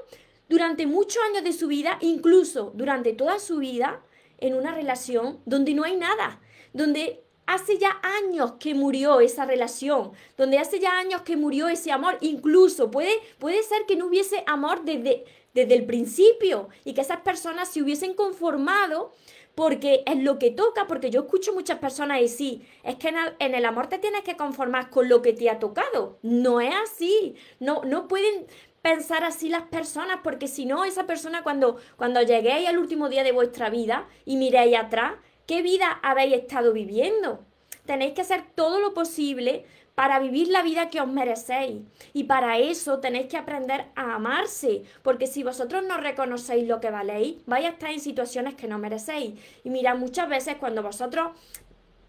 durante 0.49 0.87
muchos 0.87 1.21
años 1.29 1.43
de 1.43 1.53
su 1.53 1.67
vida, 1.67 1.99
incluso 2.01 2.71
durante 2.73 3.13
toda 3.13 3.37
su 3.37 3.59
vida, 3.59 4.01
en 4.39 4.55
una 4.55 4.73
relación 4.73 5.39
donde 5.45 5.75
no 5.75 5.83
hay 5.83 5.95
nada, 5.95 6.41
donde 6.73 7.23
hace 7.45 7.77
ya 7.77 7.99
años 8.01 8.53
que 8.59 8.73
murió 8.73 9.19
esa 9.19 9.45
relación, 9.45 10.11
donde 10.37 10.57
hace 10.57 10.79
ya 10.79 10.97
años 10.97 11.21
que 11.21 11.37
murió 11.37 11.67
ese 11.67 11.91
amor, 11.91 12.17
incluso 12.21 12.89
puede, 12.89 13.13
puede 13.37 13.61
ser 13.61 13.85
que 13.87 13.95
no 13.95 14.07
hubiese 14.07 14.43
amor 14.47 14.85
desde, 14.85 15.25
desde 15.53 15.75
el 15.75 15.85
principio 15.85 16.69
y 16.83 16.93
que 16.93 17.01
esas 17.01 17.21
personas 17.21 17.69
se 17.69 17.81
hubiesen 17.81 18.13
conformado 18.13 19.11
porque 19.55 20.03
es 20.05 20.17
lo 20.17 20.39
que 20.39 20.51
toca, 20.51 20.87
porque 20.87 21.09
yo 21.09 21.21
escucho 21.21 21.53
muchas 21.53 21.79
personas 21.79 22.21
decir, 22.21 22.65
es 22.83 22.95
que 22.95 23.13
en 23.39 23.55
el, 23.55 23.65
amor 23.65 23.87
te 23.87 23.99
tienes 23.99 24.21
que 24.21 24.37
conformar 24.37 24.89
con 24.89 25.09
lo 25.09 25.21
que 25.21 25.33
te 25.33 25.49
ha 25.49 25.59
tocado. 25.59 26.17
No 26.21 26.61
es 26.61 26.73
así. 26.83 27.35
No, 27.59 27.81
no 27.83 28.07
pueden 28.07 28.47
pensar 28.81 29.25
así 29.25 29.49
las 29.49 29.63
personas, 29.63 30.19
porque 30.23 30.47
si 30.47 30.65
no, 30.65 30.85
esa 30.85 31.05
persona 31.05 31.43
cuando, 31.43 31.77
cuando 31.97 32.21
lleguéis 32.21 32.69
al 32.69 32.77
último 32.77 33.09
día 33.09 33.25
de 33.25 33.33
vuestra 33.33 33.69
vida 33.69 34.07
y 34.23 34.37
miréis 34.37 34.77
atrás, 34.77 35.15
¿qué 35.45 35.61
vida 35.61 35.99
habéis 36.03 36.35
estado 36.35 36.71
viviendo? 36.71 37.45
Tenéis 37.85 38.13
que 38.13 38.21
hacer 38.21 38.43
todo 38.55 38.79
lo 38.79 38.93
posible 38.93 39.65
para 39.99 40.19
vivir 40.19 40.47
la 40.47 40.61
vida 40.61 40.89
que 40.89 41.01
os 41.01 41.09
merecéis. 41.09 41.81
Y 42.13 42.23
para 42.23 42.57
eso 42.57 42.99
tenéis 42.99 43.27
que 43.27 43.35
aprender 43.35 43.87
a 43.97 44.15
amarse, 44.15 44.83
porque 45.03 45.27
si 45.27 45.43
vosotros 45.43 45.83
no 45.83 45.97
reconocéis 45.97 46.65
lo 46.65 46.79
que 46.79 46.89
valéis, 46.89 47.35
vais 47.47 47.65
a 47.65 47.71
estar 47.71 47.91
en 47.91 47.99
situaciones 47.99 48.55
que 48.55 48.69
no 48.69 48.77
merecéis. 48.77 49.33
Y 49.65 49.69
mira, 49.69 49.95
muchas 49.95 50.29
veces 50.29 50.55
cuando 50.57 50.81
vosotros 50.83 51.31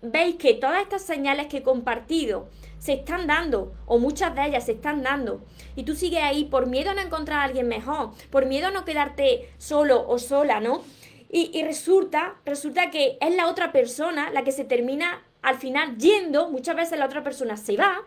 veis 0.03 0.37
que 0.37 0.55
todas 0.55 0.83
estas 0.83 1.03
señales 1.03 1.49
que 1.49 1.57
he 1.57 1.63
compartido 1.65 2.49
se 2.79 2.93
están 2.93 3.27
dando, 3.27 3.73
o 3.87 3.99
muchas 3.99 4.37
de 4.37 4.47
ellas 4.47 4.67
se 4.67 4.73
están 4.75 5.03
dando, 5.03 5.45
y 5.75 5.83
tú 5.83 5.97
sigues 5.97 6.23
ahí 6.23 6.45
por 6.45 6.67
miedo 6.67 6.91
a 6.91 6.95
no 6.95 7.01
encontrar 7.01 7.41
a 7.41 7.43
alguien 7.43 7.67
mejor, 7.67 8.13
por 8.31 8.47
miedo 8.47 8.69
a 8.69 8.71
no 8.71 8.85
quedarte 8.85 9.53
solo 9.59 10.07
o 10.07 10.21
sola, 10.21 10.61
¿no? 10.61 10.85
Y, 11.29 11.51
y 11.59 11.65
resulta, 11.65 12.37
resulta 12.45 12.93
que 12.93 13.19
es 13.21 13.35
la 13.35 13.49
otra 13.49 13.73
persona 13.73 14.31
la 14.31 14.45
que 14.45 14.53
se 14.53 14.65
termina 14.65 15.25
al 15.43 15.57
final 15.57 15.97
yendo, 15.97 16.49
muchas 16.49 16.77
veces 16.77 16.99
la 16.99 17.07
otra 17.07 17.23
persona 17.23 17.57
se 17.57 17.77
va 17.77 18.05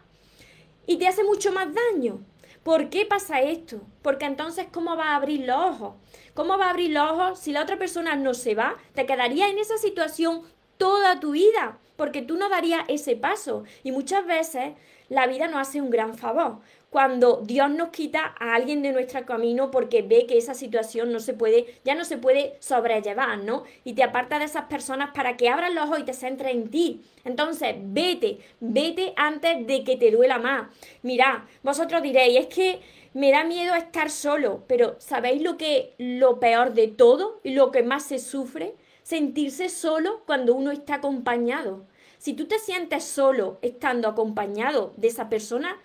y 0.85 0.97
te 0.97 1.07
hace 1.07 1.23
mucho 1.23 1.51
más 1.51 1.67
daño. 1.73 2.19
¿Por 2.63 2.89
qué 2.89 3.05
pasa 3.05 3.41
esto? 3.41 3.81
Porque 4.01 4.25
entonces, 4.25 4.67
¿cómo 4.71 4.95
va 4.95 5.09
a 5.09 5.15
abrir 5.17 5.45
los 5.45 5.57
ojos? 5.57 5.95
¿Cómo 6.33 6.57
va 6.57 6.67
a 6.67 6.69
abrir 6.69 6.91
los 6.91 7.11
ojos 7.11 7.39
si 7.39 7.51
la 7.51 7.61
otra 7.61 7.77
persona 7.77 8.15
no 8.15 8.33
se 8.33 8.55
va? 8.55 8.77
Te 8.93 9.05
quedaría 9.05 9.49
en 9.49 9.57
esa 9.57 9.77
situación 9.77 10.43
toda 10.77 11.19
tu 11.19 11.31
vida, 11.31 11.77
porque 11.97 12.21
tú 12.21 12.37
no 12.37 12.47
darías 12.47 12.85
ese 12.87 13.17
paso. 13.17 13.65
Y 13.83 13.91
muchas 13.91 14.25
veces 14.25 14.73
la 15.09 15.27
vida 15.27 15.47
nos 15.47 15.67
hace 15.67 15.81
un 15.81 15.89
gran 15.89 16.15
favor. 16.15 16.59
Cuando 16.93 17.41
Dios 17.43 17.71
nos 17.71 17.89
quita 17.89 18.35
a 18.39 18.53
alguien 18.53 18.83
de 18.83 18.91
nuestro 18.91 19.25
camino 19.25 19.71
porque 19.71 20.03
ve 20.03 20.27
que 20.27 20.37
esa 20.37 20.53
situación 20.53 21.11
no 21.11 21.19
se 21.19 21.33
puede, 21.33 21.79
ya 21.83 21.95
no 21.95 22.05
se 22.05 22.19
puede 22.19 22.55
sobrellevar, 22.59 23.39
¿no? 23.39 23.63
Y 23.83 23.93
te 23.93 24.03
aparta 24.03 24.37
de 24.37 24.45
esas 24.45 24.65
personas 24.65 25.09
para 25.11 25.35
que 25.35 25.49
abran 25.49 25.73
los 25.73 25.85
ojos 25.85 26.01
y 26.01 26.03
te 26.03 26.13
centres 26.13 26.53
en 26.53 26.69
ti. 26.69 27.01
Entonces, 27.25 27.73
vete, 27.79 28.37
vete 28.59 29.13
antes 29.15 29.65
de 29.65 29.83
que 29.83 29.97
te 29.97 30.11
duela 30.11 30.37
más. 30.37 30.67
Mirad, 31.01 31.39
vosotros 31.63 32.03
diréis, 32.03 32.41
es 32.41 32.45
que 32.45 32.79
me 33.15 33.31
da 33.31 33.43
miedo 33.43 33.73
estar 33.73 34.11
solo, 34.11 34.63
pero 34.67 34.95
¿sabéis 34.99 35.41
lo 35.41 35.57
que 35.57 35.95
lo 35.97 36.39
peor 36.39 36.75
de 36.75 36.89
todo 36.89 37.39
y 37.43 37.55
lo 37.55 37.71
que 37.71 37.81
más 37.81 38.03
se 38.05 38.19
sufre? 38.19 38.75
sentirse 39.01 39.67
solo 39.67 40.21
cuando 40.25 40.55
uno 40.55 40.69
está 40.69 40.95
acompañado. 40.95 41.85
Si 42.17 42.33
tú 42.33 42.45
te 42.45 42.57
sientes 42.59 43.03
solo 43.03 43.57
estando 43.61 44.07
acompañado 44.07 44.93
de 44.95 45.09
esa 45.09 45.27
persona 45.27 45.77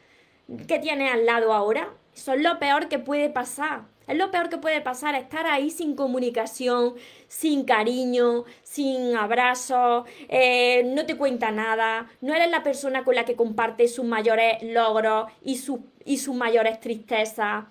que 0.67 0.79
tienes 0.79 1.13
al 1.13 1.27
lado 1.27 1.53
ahora, 1.53 1.93
eso 2.15 2.33
es 2.33 2.41
lo 2.43 2.59
peor 2.59 2.89
que 2.89 2.99
puede 2.99 3.29
pasar. 3.31 3.83
Es 4.09 4.17
lo 4.17 4.31
peor 4.31 4.49
que 4.49 4.57
puede 4.57 4.81
pasar, 4.81 5.15
estar 5.15 5.47
ahí 5.47 5.69
sin 5.69 5.95
comunicación, 5.95 6.95
sin 7.29 7.65
cariño, 7.65 8.45
sin 8.63 9.15
abrazos, 9.15 10.09
eh, 10.31 10.83
no 10.87 11.05
te 11.05 11.19
cuenta 11.19 11.51
nada, 11.51 12.09
no 12.23 12.35
eres 12.35 12.51
la 12.51 12.63
persona 12.63 13.05
con 13.05 13.15
la 13.15 13.27
que 13.27 13.37
comparte 13.37 13.87
sus 13.87 14.07
mayores 14.07 14.63
logros 14.63 15.31
y, 15.45 15.61
y 16.07 16.17
sus 16.17 16.35
mayores 16.35 16.81
tristezas. 16.81 17.67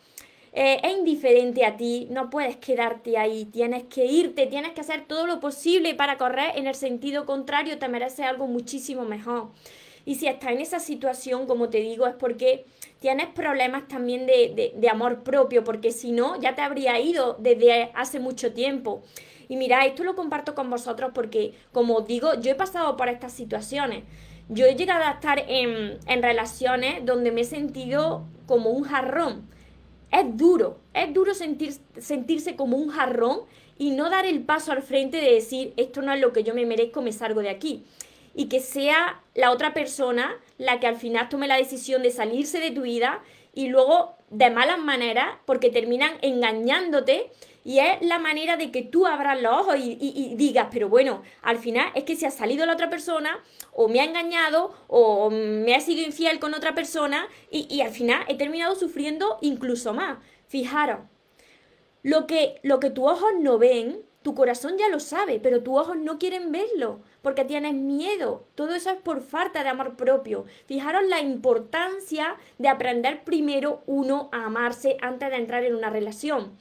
Eh, 0.54 0.80
es 0.84 0.98
indiferente 0.98 1.66
a 1.66 1.76
ti, 1.76 2.08
no 2.12 2.30
puedes 2.30 2.58
quedarte 2.58 3.18
ahí, 3.18 3.46
tienes 3.46 3.86
que 3.86 4.06
irte, 4.06 4.46
tienes 4.46 4.74
que 4.74 4.82
hacer 4.82 5.06
todo 5.06 5.26
lo 5.26 5.40
posible 5.40 5.96
para 5.96 6.18
correr 6.18 6.52
en 6.56 6.68
el 6.68 6.76
sentido 6.76 7.26
contrario, 7.26 7.80
te 7.80 7.88
mereces 7.88 8.28
algo 8.28 8.46
muchísimo 8.46 9.06
mejor. 9.06 9.50
Y 10.08 10.16
si 10.16 10.28
estás 10.28 10.52
en 10.52 10.62
esa 10.62 10.80
situación, 10.80 11.48
como 11.48 11.68
te 11.68 11.80
digo, 11.80 12.08
es 12.08 12.16
porque 12.16 12.66
tienes 13.00 13.28
problemas 13.28 13.90
también 13.90 14.26
de, 14.26 14.74
de 14.74 14.90
amor 14.90 15.22
propio, 15.22 15.66
porque 15.66 15.92
si 15.92 16.14
no, 16.14 16.40
ya 16.40 16.56
te 16.56 16.62
habría 16.62 16.98
ido 16.98 17.36
desde 17.40 17.92
hace 17.94 18.22
mucho 18.22 18.54
tiempo. 18.54 19.04
Y 19.50 19.58
mira, 19.58 19.86
esto 19.86 20.06
lo 20.06 20.16
comparto 20.16 20.56
con 20.56 20.70
vosotros 20.70 21.12
porque, 21.14 21.56
como 21.74 22.00
digo, 22.00 22.36
yo 22.40 22.52
he 22.52 22.56
pasado 22.56 22.96
por 22.96 23.10
estas 23.10 23.34
situaciones. 23.34 24.06
Yo 24.48 24.66
he 24.66 24.76
llegado 24.76 25.04
a 25.04 25.12
estar 25.12 25.44
en, 25.46 26.00
en 26.08 26.24
relaciones 26.24 27.06
donde 27.06 27.34
me 27.34 27.42
he 27.42 27.44
sentido 27.44 28.24
como 28.46 28.70
un 28.70 28.84
jarrón 28.84 29.46
es 30.12 30.38
duro, 30.38 30.78
es 30.94 31.14
duro 31.14 31.34
sentir, 31.34 31.74
sentirse 31.98 32.56
como 32.56 32.78
un 32.78 32.90
jarrón 32.90 33.42
y 33.78 33.92
no 33.92 34.10
dar 34.10 34.26
el 34.26 34.42
paso 34.42 34.72
al 34.72 34.82
frente 34.82 35.18
de 35.18 35.34
decir, 35.34 35.74
esto 35.78 36.02
no 36.02 36.14
es 36.14 36.22
lo 36.22 36.34
que 36.34 36.44
yo 36.44 36.54
me 36.54 36.66
merezco, 36.66 37.02
me 37.02 37.12
salgo 37.12 37.42
de 37.42 37.50
aquí. 37.50 37.84
Y 38.38 38.48
que 38.48 38.62
sea 38.62 39.22
la 39.36 39.52
otra 39.52 39.74
persona 39.74 40.38
la 40.58 40.80
que 40.80 40.88
al 40.88 40.96
final 40.96 41.28
tome 41.28 41.48
la 41.48 41.58
decisión 41.58 42.02
de 42.04 42.12
salirse 42.12 42.62
de 42.62 42.72
tu 42.72 42.84
vida 42.84 43.22
y 43.54 43.68
luego 43.68 44.16
de 44.30 44.50
malas 44.50 44.80
maneras, 44.80 45.28
porque 45.46 45.70
terminan 45.70 46.12
engañándote 46.22 47.32
y 47.68 47.80
es 47.80 48.02
la 48.02 48.18
manera 48.18 48.56
de 48.56 48.72
que 48.72 48.82
tú 48.82 49.06
abras 49.06 49.42
los 49.42 49.52
ojos 49.52 49.76
y, 49.78 50.36
digas, 50.38 50.70
pero 50.72 50.88
bueno, 50.88 51.22
al 51.42 51.58
final 51.58 51.92
es 51.96 52.06
que 52.06 52.16
se 52.16 52.26
ha 52.26 52.32
salido 52.32 52.66
la 52.66 52.72
otra 52.72 52.90
persona, 52.90 53.44
o 53.74 53.90
me 53.90 54.00
ha 54.00 54.06
engañado, 54.06 54.74
o 54.88 55.30
me 55.30 55.76
ha 55.76 55.82
sido 55.82 56.02
infiel 56.02 56.40
con 56.40 56.54
otra 56.54 56.74
persona, 56.74 57.28
y, 57.52 57.82
al 57.82 57.92
final 57.92 58.24
he 58.30 58.36
terminado 58.36 58.76
sufriendo 58.76 59.38
incluso 59.42 59.94
más. 59.94 60.18
Fijaros, 60.48 61.00
lo 62.04 62.26
que, 62.26 62.62
lo 62.64 62.80
que 62.80 62.90
tus 62.90 63.04
ojos 63.04 63.32
no 63.38 63.58
ven, 63.58 64.02
tu 64.28 64.36
corazón 64.36 64.78
ya 64.78 64.90
lo 64.90 65.00
sabe, 65.00 65.40
pero 65.40 65.64
tus 65.64 65.80
ojos 65.80 65.96
no 65.96 66.20
quieren 66.20 66.52
verlo 66.52 67.00
porque 67.22 67.46
tienes 67.46 67.74
miedo. 67.74 68.44
Todo 68.56 68.76
eso 68.76 68.90
es 68.90 68.98
por 68.98 69.22
falta 69.22 69.64
de 69.64 69.70
amor 69.70 69.96
propio. 69.96 70.44
Fijaros 70.66 71.04
la 71.08 71.22
importancia 71.22 72.36
de 72.58 72.68
aprender 72.68 73.24
primero 73.24 73.84
uno 73.86 74.28
a 74.34 74.44
amarse 74.44 74.98
antes 75.02 75.30
de 75.30 75.38
entrar 75.38 75.64
en 75.64 75.74
una 75.74 75.90
relación. 75.90 76.58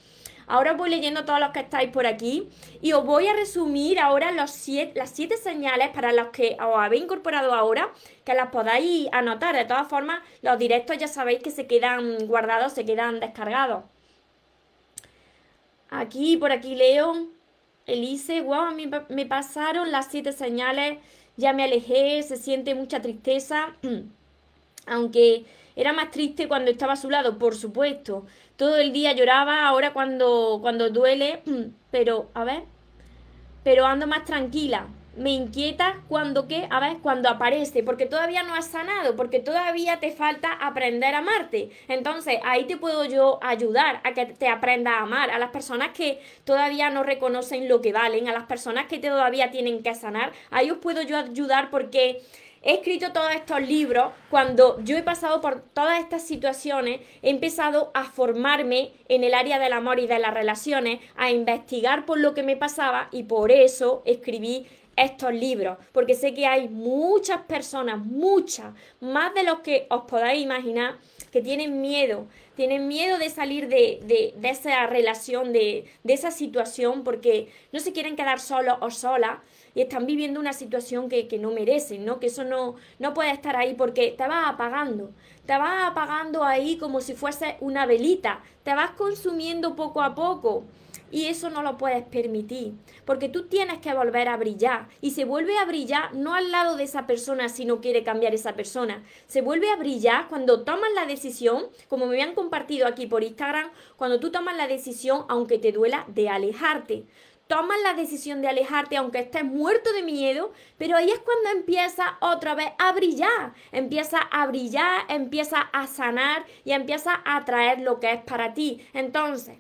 Ahora 0.47 0.75
voy 0.75 0.91
leyendo 0.91 1.25
todos 1.25 1.41
los 1.41 1.51
que 1.51 1.59
estáis 1.59 1.91
por 1.91 2.07
aquí 2.07 2.49
y 2.81 2.93
os 2.93 3.05
voy 3.05 3.27
a 3.27 3.33
resumir 3.33 3.99
ahora 3.99 4.31
las 4.31 4.53
siete 4.53 5.37
señales 5.37 5.89
para 5.89 6.13
los 6.13 6.29
que 6.29 6.57
os 6.61 6.79
habéis 6.79 7.03
incorporado 7.03 7.53
ahora, 7.53 7.93
que 8.25 8.35
las 8.35 8.51
podáis 8.51 9.09
anotar. 9.11 9.57
De 9.57 9.65
todas 9.65 9.89
formas, 9.89 10.23
los 10.41 10.57
directos 10.57 10.99
ya 10.99 11.09
sabéis 11.09 11.43
que 11.43 11.51
se 11.51 11.67
quedan 11.67 12.29
guardados, 12.29 12.75
se 12.75 12.85
quedan 12.85 13.19
descargados. 13.19 13.83
Aquí, 15.91 16.37
por 16.37 16.53
aquí 16.53 16.77
leo. 16.77 17.35
Elise, 17.87 18.41
wow, 18.41 18.75
mí 18.75 18.91
me 19.09 19.27
pasaron 19.27 19.93
las 19.93 20.09
siete 20.09 20.33
señales, 20.33 20.99
ya 21.37 21.53
me 21.53 21.65
alejé, 21.65 22.23
se 22.25 22.37
siente 22.37 22.75
mucha 22.75 23.01
tristeza, 23.01 23.77
aunque 24.87 25.45
era 25.77 25.93
más 25.93 26.11
triste 26.11 26.49
cuando 26.49 26.71
estaba 26.71 26.95
a 26.95 26.97
su 26.97 27.11
lado, 27.11 27.39
por 27.39 27.55
supuesto. 27.55 28.27
Todo 28.57 28.77
el 28.79 28.93
día 28.93 29.13
lloraba, 29.13 29.67
ahora 29.67 29.93
cuando, 29.93 30.59
cuando 30.61 30.91
duele, 30.91 31.43
pero, 31.91 32.29
a 32.35 32.45
ver, 32.45 32.65
pero 33.63 33.87
ando 33.87 34.07
más 34.07 34.25
tranquila. 34.25 34.89
Me 35.17 35.31
inquieta 35.31 36.03
cuando 36.09 36.47
qué, 36.47 36.69
a 36.71 36.79
ver, 36.79 36.99
cuando 36.99 37.31
aparece, 37.31 37.83
porque 37.83 38.05
todavía 38.05 38.43
no 38.43 38.55
has 38.55 38.67
sanado, 38.67 39.17
porque 39.17 39.41
todavía 39.41 39.99
te 39.99 40.13
falta 40.13 40.53
aprender 40.53 41.15
a 41.15 41.19
amarte. 41.19 41.71
Entonces, 41.89 42.39
ahí 42.45 42.65
te 42.65 42.77
puedo 42.77 43.05
yo 43.07 43.39
ayudar 43.43 44.01
a 44.05 44.13
que 44.13 44.27
te 44.27 44.49
aprendas 44.49 44.95
a 44.95 45.03
amar, 45.03 45.31
a 45.31 45.39
las 45.39 45.51
personas 45.51 45.93
que 45.95 46.21
todavía 46.45 46.91
no 46.91 47.03
reconocen 47.03 47.67
lo 47.67 47.81
que 47.81 47.93
valen, 47.93 48.29
a 48.29 48.33
las 48.33 48.45
personas 48.45 48.87
que 48.87 48.99
todavía 48.99 49.51
tienen 49.51 49.83
que 49.83 49.95
sanar, 49.95 50.33
ahí 50.51 50.71
os 50.71 50.79
puedo 50.79 51.01
yo 51.01 51.17
ayudar 51.17 51.71
porque 51.71 52.23
he 52.63 52.75
escrito 52.75 53.13
todos 53.13 53.33
estos 53.33 53.61
libros 53.61 54.13
cuando 54.29 54.79
yo 54.83 54.97
he 54.97 55.03
pasado 55.03 55.41
por 55.41 55.63
todas 55.63 56.01
estas 56.01 56.27
situaciones, 56.27 57.01
he 57.23 57.31
empezado 57.31 57.91
a 57.95 58.05
formarme 58.05 58.93
en 59.09 59.25
el 59.25 59.35
área 59.35 59.59
del 59.59 59.73
amor 59.73 60.01
y 60.01 60.07
de 60.07 60.19
las 60.19 60.35
relaciones, 60.35 61.01
a 61.17 61.31
investigar 61.31 62.05
por 62.05 62.19
lo 62.19 62.35
que 62.35 62.43
me 62.43 62.57
pasaba 62.57 63.09
y 63.13 63.23
por 63.23 63.53
eso 63.53 64.03
escribí 64.05 64.67
estos 64.97 65.33
libros, 65.33 65.79
porque 65.93 66.15
sé 66.15 66.33
que 66.35 66.47
hay 66.47 66.69
muchas 66.69 67.43
personas, 67.43 68.05
muchas, 68.05 68.75
más 69.01 69.35
de 69.35 69.45
los 69.45 69.61
que 69.61 69.87
os 69.91 70.03
podáis 70.05 70.43
imaginar, 70.43 70.97
que 71.31 71.43
tienen 71.43 71.83
miedo, 71.83 72.27
tienen 72.55 72.89
miedo 72.89 73.19
de 73.19 73.29
salir 73.29 73.69
de, 73.69 74.01
de, 74.03 74.33
de 74.37 74.49
esa 74.49 74.87
relación, 74.87 75.53
de, 75.53 75.85
de, 76.03 76.15
esa 76.15 76.31
situación, 76.31 77.05
porque 77.05 77.49
no 77.73 77.81
se 77.81 77.93
quieren 77.93 78.17
quedar 78.17 78.41
solos 78.41 78.79
o 78.81 78.91
solas 78.91 79.39
y 79.75 79.83
están 79.83 80.07
viviendo 80.07 80.41
una 80.41 80.55
situación 80.55 81.11
que, 81.11 81.29
que 81.29 81.39
no 81.39 81.51
merecen, 81.51 82.07
¿no? 82.07 82.19
Que 82.19 82.29
eso 82.29 82.45
no, 82.45 82.77
no 82.99 83.13
puede 83.13 83.31
estar 83.31 83.57
ahí 83.57 83.75
porque 83.75 84.15
te 84.17 84.27
vas 84.27 84.49
apagando, 84.49 85.11
te 85.45 85.59
vas 85.59 85.91
apagando 85.91 86.43
ahí 86.43 86.79
como 86.79 87.03
si 87.03 87.13
fuese 87.13 87.59
una 87.61 87.85
velita, 87.85 88.43
te 88.63 88.75
vas 88.75 88.93
consumiendo 88.93 89.77
poco 89.77 90.01
a 90.01 90.15
poco. 90.15 90.65
Y 91.11 91.27
eso 91.27 91.51
no 91.51 91.63
lo 91.63 91.77
puedes 91.79 92.05
permitir, 92.05 92.75
porque 93.05 93.29
tú 93.29 93.47
tienes 93.47 93.79
que 93.79 93.95
volver 93.95 94.29
a 94.29 94.37
brillar. 94.37 94.89
Y 95.01 95.13
se 95.13 95.25
vuelve 95.25 95.57
a 95.59 95.65
brillar 95.65 96.15
no 96.15 96.35
al 96.35 96.51
lado 96.51 96.77
de 96.77 96.85
esa 96.85 97.07
persona 97.07 97.49
si 97.49 97.65
no 97.65 97.81
quiere 97.81 98.03
cambiar 98.03 98.35
esa 98.35 98.55
persona. 98.55 99.03
Se 99.27 99.41
vuelve 99.41 99.71
a 99.71 99.77
brillar 99.77 100.29
cuando 100.29 100.65
tomas 100.65 100.91
la 100.95 101.07
decisión, 101.07 101.67
como 101.89 102.07
me 102.07 102.13
habían 102.15 102.35
compartido 102.35 102.87
aquí 102.87 103.07
por 103.07 103.23
Instagram, 103.23 103.71
cuando 103.97 104.19
tú 104.21 104.31
tomas 104.31 104.57
la 104.57 104.67
decisión, 104.67 105.25
aunque 105.29 105.59
te 105.59 105.73
duela, 105.73 106.05
de 106.09 106.29
alejarte. 106.29 107.07
tomas 107.47 107.79
la 107.83 107.95
decisión 107.95 108.41
de 108.43 108.49
alejarte 108.49 108.97
aunque 108.97 109.21
estés 109.21 109.45
muerto 109.45 109.93
de 109.93 110.03
miedo, 110.03 110.53
pero 110.79 110.97
ahí 110.97 111.11
es 111.11 111.21
cuando 111.21 111.51
empieza 111.51 112.19
otra 112.21 112.55
vez 112.55 112.73
a 112.79 112.93
brillar, 112.93 113.53
empieza 113.73 114.19
a 114.19 114.47
brillar, 114.47 115.05
empieza 115.09 115.61
a 115.61 115.87
sanar 115.87 116.45
y 116.65 116.73
empieza 116.73 117.23
a 117.25 117.45
traer 117.45 117.81
lo 117.81 118.01
que 118.01 118.13
es 118.13 118.23
para 118.23 118.53
ti. 118.55 118.85
Entonces, 118.93 119.59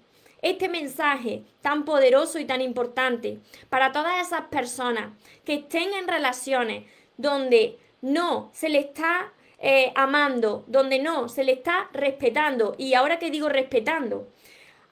este 0.50 0.68
mensaje 0.68 1.42
tan 1.60 1.84
poderoso 1.84 2.38
y 2.38 2.44
tan 2.44 2.60
importante 2.60 3.38
para 3.68 3.92
todas 3.92 4.26
esas 4.26 4.42
personas 4.42 5.10
que 5.44 5.54
estén 5.54 5.92
en 5.94 6.08
relaciones 6.08 6.84
donde 7.16 7.78
no 8.00 8.50
se 8.52 8.68
le 8.68 8.78
está 8.78 9.32
eh, 9.58 9.92
amando, 9.94 10.64
donde 10.66 10.98
no 10.98 11.28
se 11.28 11.44
le 11.44 11.52
está 11.52 11.88
respetando. 11.92 12.74
Y 12.78 12.94
ahora 12.94 13.18
que 13.18 13.30
digo 13.30 13.48
respetando, 13.48 14.28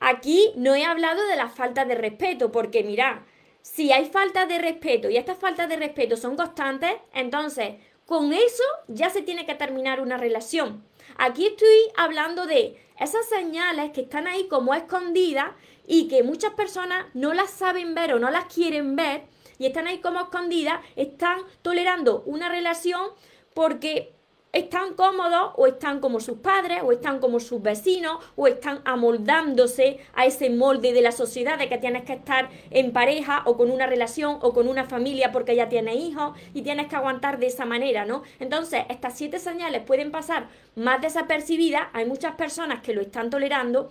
aquí 0.01 0.53
no 0.57 0.75
he 0.75 0.85
hablado 0.85 1.27
de 1.27 1.37
la 1.37 1.49
falta 1.49 1.85
de 1.85 1.95
respeto, 1.95 2.51
porque 2.51 2.83
mira, 2.83 3.25
si 3.63 3.93
hay 3.93 4.07
falta 4.07 4.47
de 4.47 4.59
respeto 4.59 5.09
y 5.09 5.17
estas 5.17 5.39
faltas 5.39 5.69
de 5.69 5.77
respeto 5.77 6.17
son 6.17 6.37
constantes, 6.37 6.93
entonces 7.13 7.75
con 8.07 8.33
eso 8.33 8.65
ya 8.89 9.11
se 9.11 9.23
tiene 9.23 9.47
que 9.47 9.55
terminar 9.55 10.01
una 10.01 10.17
relación. 10.17 10.85
Aquí 11.17 11.47
estoy 11.47 11.79
hablando 11.97 12.47
de 12.47 12.84
esas 12.99 13.27
señales 13.29 13.93
que 13.93 14.03
están 14.03 14.27
ahí 14.27 14.49
como 14.49 14.75
escondidas 14.75 15.51
y 15.87 16.09
que 16.09 16.23
muchas 16.23 16.53
personas 16.55 17.07
no 17.15 17.35
las 17.35 17.51
saben 17.51 17.95
ver 17.95 18.15
o 18.15 18.19
no 18.19 18.31
las 18.31 18.47
quieren 18.47 18.97
ver 18.97 19.27
y 19.59 19.67
están 19.67 19.87
ahí 19.87 19.99
como 19.99 20.21
escondidas, 20.21 20.81
están 20.97 21.39
tolerando 21.63 22.23
una 22.27 22.49
relación 22.49 23.11
porque 23.55 24.14
están 24.55 24.95
cómodos 24.95 25.51
o 25.57 25.67
están 25.67 26.01
como 26.01 26.21
sus 26.21 26.39
padres 26.39 26.81
o 26.85 26.93
están 26.93 27.19
como 27.19 27.41
sus 27.41 27.61
vecinos 27.61 28.19
o 28.37 28.47
están 28.47 28.81
amoldándose 28.85 29.99
a 30.15 30.27
ese 30.27 30.49
molde 30.49 30.93
de 30.93 31.03
la 31.03 31.13
sociedad 31.13 31.59
de 31.59 31.69
que 31.69 31.77
tienes 31.77 32.05
que 32.05 32.15
estar 32.15 32.49
en 32.71 32.93
pareja 32.93 33.43
o 33.47 33.57
con 33.57 33.71
una 33.71 33.87
relación 33.87 34.39
o 34.41 34.55
con 34.55 34.69
una 34.69 34.85
familia 34.85 35.33
porque 35.33 35.57
ya 35.57 35.69
tienes 35.69 35.97
hijos 35.97 36.39
y 36.55 36.63
tienes 36.63 36.87
que 36.87 36.97
aguantar 36.97 37.39
de 37.39 37.49
esa 37.49 37.67
manera, 37.67 38.05
¿no? 38.05 38.23
Entonces, 38.39 38.85
estas 38.89 39.19
siete 39.19 39.41
señales 39.41 39.83
pueden 39.83 40.13
pasar 40.13 40.47
más 40.77 41.03
desapercibidas, 41.03 41.89
hay 41.93 42.07
muchas 42.07 42.37
personas 42.37 42.81
que 42.81 42.95
lo 42.95 43.01
están 43.01 43.31
tolerando, 43.31 43.91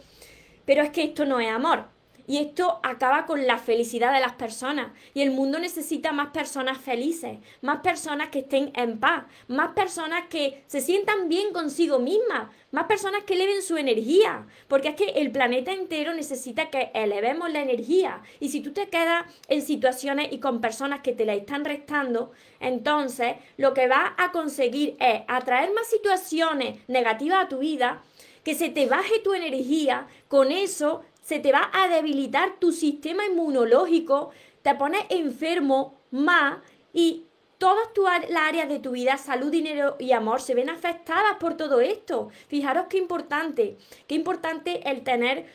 pero 0.65 0.81
es 0.81 0.91
que 0.91 1.03
esto 1.03 1.25
no 1.25 1.41
es 1.41 1.49
amor. 1.49 1.92
Y 2.25 2.37
esto 2.37 2.79
acaba 2.83 3.25
con 3.25 3.45
la 3.45 3.57
felicidad 3.57 4.13
de 4.13 4.19
las 4.19 4.33
personas. 4.33 4.91
Y 5.13 5.21
el 5.21 5.31
mundo 5.31 5.59
necesita 5.59 6.11
más 6.11 6.29
personas 6.29 6.77
felices, 6.77 7.39
más 7.61 7.81
personas 7.81 8.29
que 8.29 8.39
estén 8.39 8.71
en 8.75 8.99
paz, 8.99 9.25
más 9.47 9.73
personas 9.73 10.27
que 10.29 10.63
se 10.67 10.81
sientan 10.81 11.27
bien 11.27 11.51
consigo 11.51 11.99
mismas, 11.99 12.49
más 12.71 12.85
personas 12.85 13.23
que 13.23 13.33
eleven 13.33 13.61
su 13.61 13.77
energía. 13.77 14.47
Porque 14.67 14.89
es 14.89 14.95
que 14.95 15.05
el 15.05 15.31
planeta 15.31 15.71
entero 15.71 16.13
necesita 16.13 16.69
que 16.69 16.91
elevemos 16.93 17.51
la 17.51 17.61
energía. 17.61 18.21
Y 18.39 18.49
si 18.49 18.61
tú 18.61 18.71
te 18.71 18.89
quedas 18.89 19.25
en 19.47 19.61
situaciones 19.61 20.31
y 20.31 20.39
con 20.39 20.61
personas 20.61 21.01
que 21.01 21.13
te 21.13 21.25
la 21.25 21.33
están 21.33 21.65
restando, 21.65 22.31
entonces 22.59 23.35
lo 23.57 23.73
que 23.73 23.87
vas 23.87 24.11
a 24.17 24.31
conseguir 24.31 24.95
es 24.99 25.21
atraer 25.27 25.73
más 25.73 25.87
situaciones 25.87 26.79
negativas 26.87 27.45
a 27.45 27.49
tu 27.49 27.59
vida 27.59 28.01
que 28.43 28.55
se 28.55 28.69
te 28.69 28.87
baje 28.87 29.19
tu 29.23 29.33
energía, 29.33 30.07
con 30.27 30.51
eso 30.51 31.03
se 31.23 31.39
te 31.39 31.51
va 31.51 31.71
a 31.73 31.87
debilitar 31.87 32.59
tu 32.59 32.71
sistema 32.71 33.25
inmunológico, 33.25 34.31
te 34.61 34.75
pones 34.75 35.03
enfermo 35.09 35.95
más 36.11 36.59
y 36.93 37.23
todas 37.57 38.29
las 38.29 38.43
áreas 38.43 38.67
de 38.67 38.79
tu 38.79 38.91
vida, 38.91 39.17
salud, 39.17 39.49
dinero 39.49 39.95
y 39.97 40.11
amor, 40.11 40.41
se 40.41 40.53
ven 40.53 40.69
afectadas 40.69 41.37
por 41.39 41.55
todo 41.55 41.79
esto. 41.79 42.29
Fijaros 42.49 42.87
qué 42.89 42.97
importante, 42.97 43.77
qué 44.05 44.15
importante 44.15 44.89
el 44.89 45.03
tener 45.03 45.45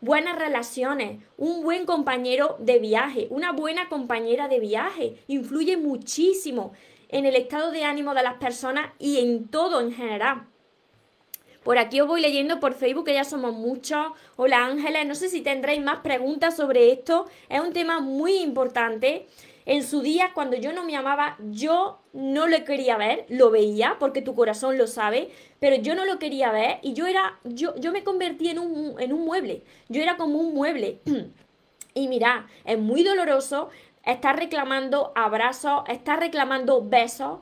buenas 0.00 0.38
relaciones, 0.38 1.22
un 1.36 1.62
buen 1.62 1.84
compañero 1.84 2.56
de 2.58 2.78
viaje, 2.78 3.26
una 3.30 3.52
buena 3.52 3.88
compañera 3.90 4.48
de 4.48 4.60
viaje, 4.60 5.22
influye 5.26 5.76
muchísimo 5.76 6.72
en 7.10 7.26
el 7.26 7.36
estado 7.36 7.70
de 7.70 7.84
ánimo 7.84 8.14
de 8.14 8.22
las 8.22 8.34
personas 8.34 8.92
y 8.98 9.18
en 9.18 9.48
todo 9.48 9.80
en 9.80 9.92
general. 9.92 10.46
Por 11.68 11.76
aquí 11.76 12.00
os 12.00 12.08
voy 12.08 12.22
leyendo 12.22 12.60
por 12.60 12.72
Facebook, 12.72 13.04
que 13.04 13.12
ya 13.12 13.24
somos 13.24 13.52
muchos. 13.52 14.12
Hola 14.36 14.64
Ángeles, 14.64 15.06
no 15.06 15.14
sé 15.14 15.28
si 15.28 15.42
tendréis 15.42 15.82
más 15.82 15.98
preguntas 15.98 16.56
sobre 16.56 16.92
esto. 16.92 17.26
Es 17.50 17.60
un 17.60 17.74
tema 17.74 18.00
muy 18.00 18.38
importante. 18.38 19.26
En 19.66 19.84
su 19.84 20.00
día, 20.00 20.30
cuando 20.32 20.56
yo 20.56 20.72
no 20.72 20.82
me 20.82 20.96
amaba, 20.96 21.36
yo 21.50 22.00
no 22.14 22.46
lo 22.46 22.64
quería 22.64 22.96
ver, 22.96 23.26
lo 23.28 23.50
veía, 23.50 23.96
porque 24.00 24.22
tu 24.22 24.34
corazón 24.34 24.78
lo 24.78 24.86
sabe, 24.86 25.28
pero 25.60 25.76
yo 25.76 25.94
no 25.94 26.06
lo 26.06 26.18
quería 26.18 26.50
ver 26.52 26.78
y 26.80 26.94
yo 26.94 27.06
era, 27.06 27.38
yo, 27.44 27.76
yo 27.76 27.92
me 27.92 28.02
convertí 28.02 28.48
en 28.48 28.60
un, 28.60 28.98
en 28.98 29.12
un 29.12 29.26
mueble. 29.26 29.62
Yo 29.90 30.00
era 30.00 30.16
como 30.16 30.38
un 30.38 30.54
mueble. 30.54 31.02
y 31.92 32.08
mira, 32.08 32.46
es 32.64 32.78
muy 32.78 33.02
doloroso 33.02 33.68
estar 34.06 34.38
reclamando 34.38 35.12
abrazos, 35.14 35.82
estar 35.88 36.18
reclamando 36.18 36.82
besos, 36.82 37.40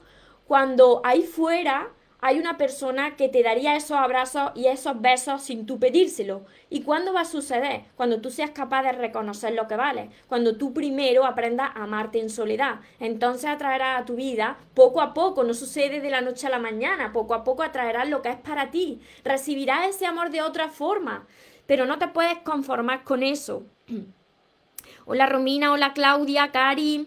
cuando 0.49 1.01
ahí 1.05 1.23
fuera 1.23 1.93
hay 2.27 2.41
una 2.41 2.59
persona 2.59 3.15
que 3.15 3.29
te 3.29 3.45
daría 3.45 3.77
esos 3.77 3.97
abrazos 3.97 4.51
y 4.57 4.67
esos 4.67 5.01
besos 5.01 5.43
sin 5.43 5.65
tú 5.65 5.79
pedírselo. 5.79 6.45
¿Y 6.69 6.83
cuándo 6.83 7.13
va 7.13 7.21
a 7.21 7.25
suceder? 7.25 7.83
Cuando 7.95 8.21
tú 8.21 8.33
seas 8.33 8.51
capaz 8.51 8.83
de 8.83 8.91
reconocer 8.91 9.53
lo 9.55 9.69
que 9.69 9.77
vale, 9.77 10.11
cuando 10.27 10.57
tú 10.57 10.75
primero 10.75 11.25
aprendas 11.25 11.71
a 11.77 11.85
amarte 11.85 12.19
en 12.19 12.29
soledad. 12.29 12.81
Entonces 12.99 13.49
atraerás 13.49 14.03
a 14.03 14.05
tu 14.07 14.17
vida 14.17 14.59
poco 14.75 15.03
a 15.03 15.15
poco, 15.15 15.45
no 15.45 15.55
sucede 15.55 16.01
de 16.01 16.11
la 16.11 16.21
noche 16.21 16.49
a 16.49 16.51
la 16.51 16.59
mañana, 16.59 17.13
poco 17.13 17.33
a 17.33 17.45
poco 17.45 17.63
atraerás 17.63 18.09
lo 18.09 18.23
que 18.23 18.31
es 18.31 18.39
para 18.39 18.73
ti. 18.73 19.01
Recibirás 19.23 19.87
ese 19.87 20.05
amor 20.05 20.31
de 20.31 20.43
otra 20.43 20.69
forma, 20.69 21.29
pero 21.69 21.87
no 21.87 21.97
te 22.01 22.09
puedes 22.09 22.39
conformar 22.39 23.05
con 23.05 23.23
eso. 23.23 23.63
hola 25.07 25.27
Romina, 25.27 25.71
hola 25.71 25.93
Claudia, 25.93 26.51
Cari. 26.51 27.07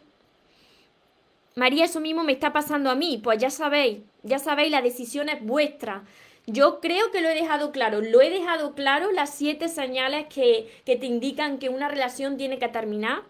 María, 1.58 1.84
eso 1.84 2.00
mismo 2.00 2.24
me 2.24 2.32
está 2.32 2.54
pasando 2.54 2.90
a 2.90 2.96
mí. 2.96 3.20
Pues 3.22 3.38
ya 3.38 3.50
sabéis, 3.50 4.00
ya 4.24 4.40
sabéis, 4.40 4.72
la 4.72 4.82
decisión 4.82 5.30
es 5.30 5.44
vuestra. 5.44 6.04
Yo 6.46 6.80
creo 6.80 7.12
que 7.12 7.22
lo 7.22 7.30
he 7.30 7.36
dejado 7.36 7.72
claro. 7.72 8.02
Lo 8.02 8.22
he 8.22 8.30
dejado 8.30 8.74
claro 8.74 9.12
las 9.12 9.34
siete 9.34 9.68
señales 9.68 10.26
que, 10.28 10.70
que 10.86 10.96
te 10.96 11.06
indican 11.06 11.60
que 11.60 11.70
una 11.70 11.88
relación 11.88 12.38
tiene 12.38 12.58
que 12.58 12.68
terminar. 12.68 13.24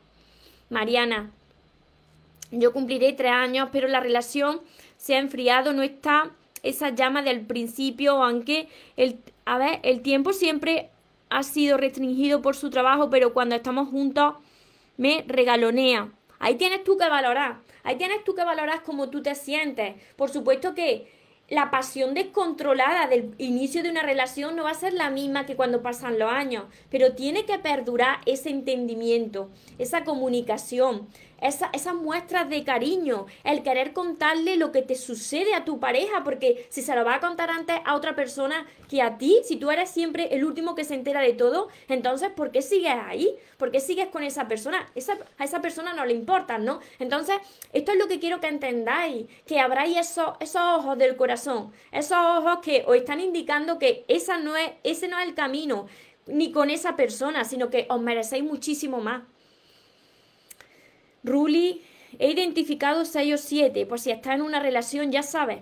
Mariana, 0.69 1.31
yo 2.51 2.73
cumpliré 2.73 3.13
tres 3.13 3.31
años, 3.31 3.69
pero 3.71 3.87
la 3.87 3.99
relación 3.99 4.61
se 4.97 5.15
ha 5.15 5.19
enfriado, 5.19 5.73
no 5.73 5.83
está 5.83 6.31
esa 6.63 6.89
llama 6.89 7.21
del 7.21 7.41
principio, 7.41 8.23
aunque 8.23 8.67
el, 8.97 9.19
a 9.45 9.57
ver, 9.57 9.79
el 9.83 10.01
tiempo 10.01 10.33
siempre 10.33 10.89
ha 11.29 11.43
sido 11.43 11.77
restringido 11.77 12.41
por 12.41 12.55
su 12.55 12.69
trabajo, 12.69 13.09
pero 13.09 13.33
cuando 13.33 13.55
estamos 13.55 13.89
juntos 13.89 14.35
me 14.97 15.23
regalonea. 15.27 16.09
Ahí 16.39 16.55
tienes 16.55 16.83
tú 16.83 16.97
que 16.97 17.07
valorar. 17.07 17.57
Ahí 17.89 17.95
tienes 17.95 18.23
tú 18.23 18.35
que 18.35 18.43
valorar 18.43 18.83
cómo 18.83 19.09
tú 19.09 19.23
te 19.23 19.33
sientes. 19.33 19.95
Por 20.15 20.29
supuesto 20.29 20.75
que 20.75 21.07
la 21.49 21.71
pasión 21.71 22.13
descontrolada 22.13 23.07
del 23.07 23.33
inicio 23.39 23.81
de 23.81 23.89
una 23.89 24.03
relación 24.03 24.55
no 24.55 24.65
va 24.65 24.69
a 24.69 24.75
ser 24.75 24.93
la 24.93 25.09
misma 25.09 25.47
que 25.47 25.55
cuando 25.55 25.81
pasan 25.81 26.19
los 26.19 26.31
años, 26.31 26.65
pero 26.91 27.15
tiene 27.15 27.45
que 27.45 27.57
perdurar 27.57 28.19
ese 28.27 28.51
entendimiento, 28.51 29.49
esa 29.79 30.03
comunicación, 30.03 31.07
esas 31.41 31.95
muestras 31.95 32.49
de 32.49 32.63
cariño, 32.63 33.25
el 33.43 33.63
querer 33.63 33.93
contarle 33.93 34.57
lo 34.57 34.71
que 34.71 34.81
te 34.81 34.95
sucede 34.95 35.53
a 35.53 35.65
tu 35.65 35.79
pareja, 35.79 36.23
porque 36.23 36.67
si 36.69 36.81
se 36.81 36.95
lo 36.95 37.05
va 37.05 37.15
a 37.15 37.19
contar 37.19 37.49
antes 37.49 37.77
a 37.85 37.95
otra 37.95 38.15
persona 38.15 38.65
que 38.87 39.01
a 39.01 39.17
ti, 39.17 39.41
si 39.43 39.57
tú 39.57 39.71
eres 39.71 39.89
siempre 39.89 40.33
el 40.35 40.43
último 40.43 40.75
que 40.75 40.83
se 40.83 40.95
entera 40.95 41.21
de 41.21 41.33
todo, 41.33 41.69
entonces 41.87 42.29
¿por 42.29 42.51
qué 42.51 42.61
sigues 42.61 42.93
ahí? 43.07 43.35
¿Por 43.57 43.71
qué 43.71 43.79
sigues 43.79 44.07
con 44.07 44.23
esa 44.23 44.47
persona? 44.47 44.89
a 45.37 45.43
esa 45.43 45.61
persona 45.61 45.93
no 45.93 46.05
le 46.05 46.13
importa, 46.13 46.57
¿no? 46.57 46.79
Entonces, 46.99 47.35
esto 47.73 47.91
es 47.91 47.97
lo 47.97 48.07
que 48.07 48.19
quiero 48.19 48.39
que 48.39 48.47
entendáis, 48.47 49.27
que 49.45 49.59
abráis 49.59 49.97
esos, 49.97 50.33
esos 50.39 50.61
ojos 50.61 50.97
del 50.97 51.15
corazón, 51.15 51.71
esos 51.91 52.17
ojos 52.17 52.59
que 52.61 52.83
os 52.85 52.95
están 52.95 53.19
indicando 53.19 53.79
que 53.79 54.05
esa 54.07 54.37
no 54.37 54.55
es, 54.55 54.71
ese 54.83 55.07
no 55.07 55.19
es 55.19 55.27
el 55.27 55.35
camino, 55.35 55.87
ni 56.27 56.51
con 56.51 56.69
esa 56.69 56.95
persona, 56.95 57.43
sino 57.43 57.69
que 57.69 57.87
os 57.89 58.01
merecéis 58.01 58.43
muchísimo 58.43 58.99
más. 58.99 59.23
Ruli, 61.23 61.81
he 62.17 62.31
identificado 62.31 63.05
6 63.05 63.33
o 63.33 63.37
7, 63.37 63.85
por 63.85 63.99
si 63.99 64.11
está 64.11 64.33
en 64.33 64.41
una 64.41 64.59
relación, 64.59 65.11
ya 65.11 65.23
sabes 65.23 65.61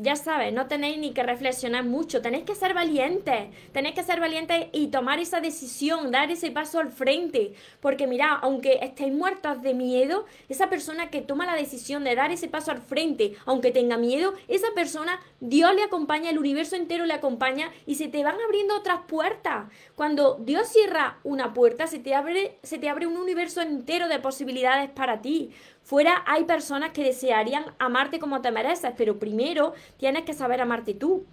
ya 0.00 0.16
sabes, 0.16 0.52
no 0.52 0.66
tenéis 0.66 0.98
ni 0.98 1.12
que 1.12 1.22
reflexionar 1.22 1.84
mucho, 1.84 2.22
tenéis 2.22 2.44
que 2.44 2.54
ser 2.54 2.74
valientes, 2.74 3.48
tenéis 3.72 3.94
que 3.94 4.02
ser 4.02 4.20
valientes 4.20 4.66
y 4.72 4.88
tomar 4.88 5.18
esa 5.18 5.40
decisión, 5.40 6.10
dar 6.10 6.30
ese 6.30 6.50
paso 6.50 6.78
al 6.78 6.90
frente, 6.90 7.54
porque 7.80 8.06
mira, 8.06 8.34
aunque 8.34 8.78
estéis 8.82 9.12
muertos 9.12 9.60
de 9.62 9.74
miedo, 9.74 10.26
esa 10.48 10.68
persona 10.70 11.10
que 11.10 11.20
toma 11.20 11.46
la 11.46 11.56
decisión 11.56 12.04
de 12.04 12.14
dar 12.14 12.30
ese 12.30 12.48
paso 12.48 12.70
al 12.70 12.80
frente, 12.80 13.34
aunque 13.44 13.70
tenga 13.70 13.96
miedo, 13.96 14.34
esa 14.46 14.68
persona, 14.74 15.20
Dios 15.40 15.74
le 15.74 15.82
acompaña, 15.82 16.30
el 16.30 16.38
universo 16.38 16.76
entero 16.76 17.04
le 17.04 17.14
acompaña 17.14 17.70
y 17.86 17.96
se 17.96 18.08
te 18.08 18.22
van 18.22 18.40
abriendo 18.40 18.76
otras 18.76 19.00
puertas. 19.08 19.68
Cuando 19.94 20.36
Dios 20.40 20.68
cierra 20.68 21.18
una 21.24 21.52
puerta, 21.54 21.86
se 21.86 21.98
te 21.98 22.14
abre, 22.14 22.58
se 22.62 22.78
te 22.78 22.88
abre 22.88 23.06
un 23.06 23.16
universo 23.16 23.60
entero 23.60 24.08
de 24.08 24.18
posibilidades 24.18 24.90
para 24.90 25.20
ti. 25.20 25.50
Fuera 25.88 26.22
hay 26.26 26.44
personas 26.44 26.90
que 26.90 27.02
desearían 27.02 27.64
amarte 27.78 28.18
como 28.18 28.42
te 28.42 28.50
mereces, 28.50 28.92
pero 28.94 29.18
primero 29.18 29.72
tienes 29.96 30.24
que 30.24 30.34
saber 30.34 30.60
amarte 30.60 30.94
tú. 30.94 31.24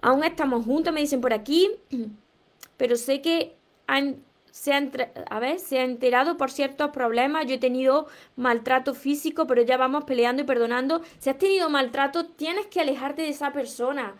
Aún 0.00 0.24
estamos 0.24 0.64
juntos, 0.64 0.92
me 0.92 1.00
dicen 1.00 1.20
por 1.20 1.32
aquí, 1.32 1.70
pero 2.76 2.96
sé 2.96 3.20
que 3.20 3.56
han, 3.86 4.22
se 4.50 4.72
ha, 4.72 4.90
a 5.30 5.40
ver, 5.40 5.58
se 5.58 5.80
ha 5.80 5.84
enterado 5.84 6.36
por 6.36 6.50
ciertos 6.50 6.90
problemas, 6.90 7.46
yo 7.46 7.54
he 7.54 7.58
tenido 7.58 8.06
maltrato 8.36 8.94
físico, 8.94 9.46
pero 9.46 9.62
ya 9.62 9.76
vamos 9.76 10.04
peleando 10.04 10.42
y 10.42 10.46
perdonando. 10.46 11.02
Si 11.18 11.30
has 11.30 11.38
tenido 11.38 11.68
maltrato, 11.68 12.26
tienes 12.26 12.66
que 12.66 12.80
alejarte 12.80 13.22
de 13.22 13.30
esa 13.30 13.52
persona. 13.52 14.14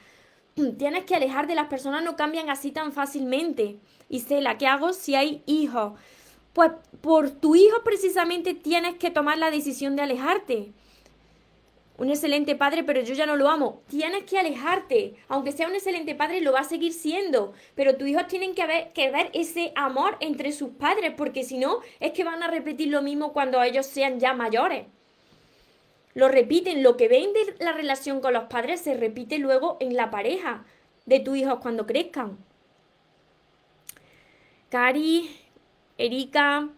Tienes 0.79 1.05
que 1.05 1.15
alejar 1.15 1.47
de 1.47 1.55
las 1.55 1.69
personas, 1.69 2.03
no 2.03 2.17
cambian 2.17 2.51
así 2.51 2.73
tan 2.73 2.93
fácilmente. 2.93 3.79
Y 4.09 4.21
sé 4.21 4.41
la 4.41 4.59
¿qué 4.59 4.67
hago 4.67 4.93
si 4.93 5.15
hay 5.15 5.43
hijos? 5.47 5.93
Pues 6.53 6.73
por 7.01 7.31
tu 7.31 7.55
hijo 7.55 7.85
precisamente 7.85 8.55
tienes 8.55 8.97
que 8.97 9.13
tomar 9.13 9.39
la 9.39 9.53
decisión 9.53 9.95
de 9.95 10.03
alejarte 10.03 10.73
un 11.99 12.11
excelente 12.11 12.55
padre, 12.55 12.85
pero 12.85 13.03
yo 13.03 13.13
ya 13.13 13.27
no 13.27 13.35
lo 13.35 13.51
amo. 13.51 13.83
Tienes 13.89 14.23
que 14.23 14.39
alejarte. 14.39 15.17
Aunque 15.27 15.51
sea 15.51 15.67
un 15.67 15.75
excelente 15.75 16.15
padre, 16.15 16.41
lo 16.41 16.53
va 16.53 16.61
a 16.61 16.65
seguir 16.65 16.93
siendo. 16.93 17.53
Pero 17.75 17.97
tus 17.97 18.09
hijos 18.09 18.29
tienen 18.29 18.55
que 18.55 18.67
ver, 18.67 19.31
ese 19.33 19.73
amor 19.75 20.17
entre 20.21 20.53
sus 20.53 20.71
padres, 20.71 21.13
porque 21.17 21.43
si 21.43 21.59
no, 21.59 21.81
es 21.99 22.13
que 22.13 22.23
van 22.23 22.43
a 22.43 22.49
repetir 22.49 22.89
lo 22.89 23.03
mismo 23.03 23.33
cuando 23.33 23.61
ellos 23.61 23.85
sean 23.85 24.21
ya 24.21 24.33
mayores. 24.33 24.87
Lo 26.15 26.29
repiten, 26.29 26.85
lo 26.85 26.97
que 26.97 27.09
ven 27.09 27.33
de 27.33 27.57
la 27.59 27.73
relación 27.73 28.21
con 28.21 28.33
los 28.33 28.45
padres 28.45 28.81
se 28.81 28.95
repite 28.95 29.39
luego 29.39 29.77
en 29.81 29.97
la 29.97 30.11
pareja 30.11 30.65
de 31.05 31.19
tus 31.19 31.37
hijos 31.37 31.59
cuando 31.61 31.85
crezcan. 31.87 32.39
Cari, 34.69 35.37
Erika, 35.97 36.69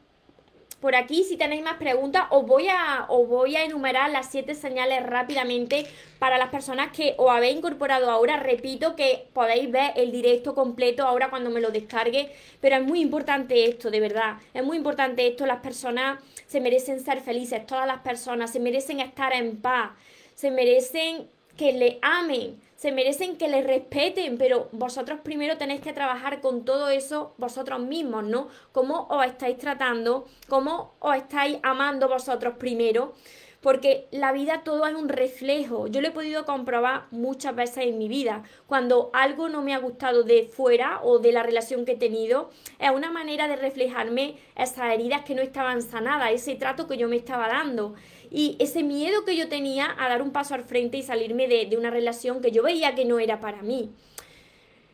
por 0.80 0.94
aquí, 0.94 1.24
si 1.24 1.36
tenéis 1.36 1.62
más 1.62 1.76
preguntas, 1.76 2.24
os 2.30 2.46
voy 2.46 2.68
a, 2.68 3.04
os 3.08 3.28
voy 3.28 3.54
a 3.56 3.64
enumerar 3.64 4.10
las 4.10 4.30
siete 4.30 4.54
señales 4.54 5.04
rápidamente 5.04 5.86
para 6.18 6.38
las 6.38 6.48
personas 6.48 6.90
que 6.92 7.14
os 7.18 7.30
habéis 7.30 7.58
incorporado 7.58 8.10
ahora. 8.10 8.38
Repito 8.38 8.96
que 8.96 9.28
podéis 9.34 9.70
ver 9.70 9.92
el 9.96 10.10
directo 10.10 10.54
completo 10.54 11.06
ahora 11.06 11.28
cuando 11.28 11.50
me 11.50 11.60
lo 11.60 11.70
descargue, 11.70 12.34
pero 12.62 12.76
es 12.76 12.82
muy 12.82 13.00
importante 13.00 13.66
esto, 13.66 13.90
de 13.90 14.00
verdad. 14.00 14.38
Es 14.54 14.64
muy 14.64 14.78
importante 14.78 15.26
esto. 15.26 15.44
Las 15.44 15.60
personas 15.60 16.18
se 16.46 16.60
merecen 16.60 17.00
ser 17.00 17.20
felices, 17.20 17.66
todas 17.66 17.86
las 17.86 18.00
personas 18.00 18.50
se 18.50 18.58
merecen 18.58 19.00
estar 19.00 19.34
en 19.34 19.60
paz, 19.60 19.90
se 20.34 20.50
merecen 20.50 21.28
que 21.58 21.72
le 21.72 21.98
amen 22.00 22.58
se 22.80 22.92
merecen 22.92 23.36
que 23.36 23.46
les 23.46 23.66
respeten, 23.66 24.38
pero 24.38 24.70
vosotros 24.72 25.20
primero 25.22 25.58
tenéis 25.58 25.82
que 25.82 25.92
trabajar 25.92 26.40
con 26.40 26.64
todo 26.64 26.88
eso 26.88 27.34
vosotros 27.36 27.80
mismos, 27.80 28.24
¿no? 28.24 28.48
Cómo 28.72 29.06
os 29.10 29.26
estáis 29.26 29.58
tratando, 29.58 30.24
cómo 30.48 30.94
os 30.98 31.14
estáis 31.14 31.58
amando 31.62 32.08
vosotros 32.08 32.54
primero, 32.56 33.12
porque 33.60 34.08
la 34.10 34.32
vida 34.32 34.62
todo 34.64 34.86
es 34.86 34.94
un 34.94 35.08
reflejo. 35.08 35.86
Yo 35.86 36.00
lo 36.00 36.08
he 36.08 36.12
podido 36.12 36.46
comprobar 36.46 37.06
muchas 37.10 37.54
veces 37.54 37.84
en 37.86 37.98
mi 37.98 38.08
vida. 38.08 38.42
Cuando 38.66 39.10
algo 39.12 39.48
no 39.48 39.62
me 39.62 39.74
ha 39.74 39.78
gustado 39.78 40.22
de 40.22 40.44
fuera 40.44 41.00
o 41.02 41.18
de 41.18 41.32
la 41.32 41.42
relación 41.42 41.84
que 41.84 41.92
he 41.92 41.96
tenido, 41.96 42.50
es 42.78 42.90
una 42.90 43.10
manera 43.10 43.48
de 43.48 43.56
reflejarme 43.56 44.36
esas 44.56 44.94
heridas 44.94 45.22
que 45.24 45.34
no 45.34 45.42
estaban 45.42 45.82
sanadas, 45.82 46.32
ese 46.32 46.54
trato 46.54 46.86
que 46.86 46.96
yo 46.96 47.08
me 47.08 47.16
estaba 47.16 47.48
dando 47.48 47.94
y 48.30 48.56
ese 48.60 48.82
miedo 48.82 49.24
que 49.24 49.36
yo 49.36 49.48
tenía 49.48 49.94
a 49.98 50.08
dar 50.08 50.22
un 50.22 50.30
paso 50.30 50.54
al 50.54 50.62
frente 50.62 50.96
y 50.96 51.02
salirme 51.02 51.48
de, 51.48 51.76
una 51.76 51.90
relación 51.90 52.40
que 52.40 52.52
yo 52.52 52.62
veía 52.62 52.94
que 52.94 53.04
no 53.04 53.18
era 53.18 53.40
para 53.40 53.62
mí. 53.62 53.90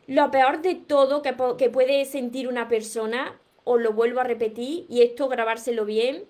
Lo 0.07 0.31
peor 0.31 0.61
de 0.61 0.75
todo 0.75 1.21
que, 1.21 1.35
que 1.57 1.69
puede 1.69 2.03
sentir 2.05 2.47
una 2.47 2.67
persona, 2.67 3.39
os 3.63 3.79
lo 3.79 3.93
vuelvo 3.93 4.21
a 4.21 4.23
repetir, 4.23 4.85
y 4.89 5.01
esto 5.01 5.27
grabárselo 5.27 5.85
bien, 5.85 6.25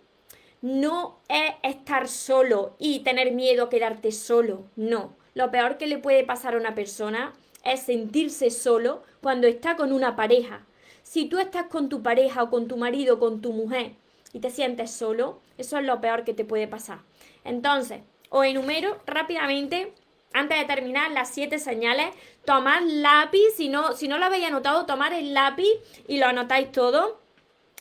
no 0.61 1.19
es 1.29 1.53
estar 1.63 2.07
solo 2.07 2.75
y 2.79 2.99
tener 2.99 3.31
miedo 3.31 3.65
a 3.65 3.69
quedarte 3.69 4.11
solo, 4.11 4.65
no. 4.75 5.15
Lo 5.33 5.51
peor 5.51 5.77
que 5.77 5.87
le 5.87 5.97
puede 5.99 6.23
pasar 6.23 6.55
a 6.55 6.57
una 6.57 6.75
persona 6.75 7.33
es 7.63 7.81
sentirse 7.81 8.49
solo 8.49 9.03
cuando 9.21 9.47
está 9.47 9.75
con 9.75 9.91
una 9.91 10.15
pareja. 10.15 10.65
Si 11.03 11.25
tú 11.25 11.37
estás 11.39 11.67
con 11.67 11.89
tu 11.89 12.01
pareja 12.01 12.43
o 12.43 12.49
con 12.49 12.67
tu 12.67 12.77
marido 12.77 13.15
o 13.15 13.19
con 13.19 13.41
tu 13.41 13.53
mujer 13.53 13.91
y 14.33 14.39
te 14.39 14.49
sientes 14.49 14.91
solo, 14.91 15.39
eso 15.57 15.77
es 15.77 15.85
lo 15.85 16.01
peor 16.01 16.23
que 16.23 16.33
te 16.33 16.45
puede 16.45 16.67
pasar. 16.67 16.99
Entonces, 17.43 18.01
os 18.29 18.45
enumero 18.45 18.97
rápidamente, 19.05 19.93
antes 20.33 20.57
de 20.57 20.65
terminar, 20.65 21.11
las 21.11 21.29
siete 21.29 21.59
señales. 21.59 22.07
Tomad 22.45 22.81
lápiz, 22.83 23.53
si 23.55 23.69
no, 23.69 23.93
si 23.93 24.07
no 24.07 24.17
lo 24.17 24.25
habéis 24.25 24.45
anotado, 24.45 24.85
tomad 24.85 25.13
el 25.13 25.33
lápiz 25.33 25.71
y 26.07 26.17
lo 26.17 26.27
anotáis 26.27 26.71
todo. 26.71 27.19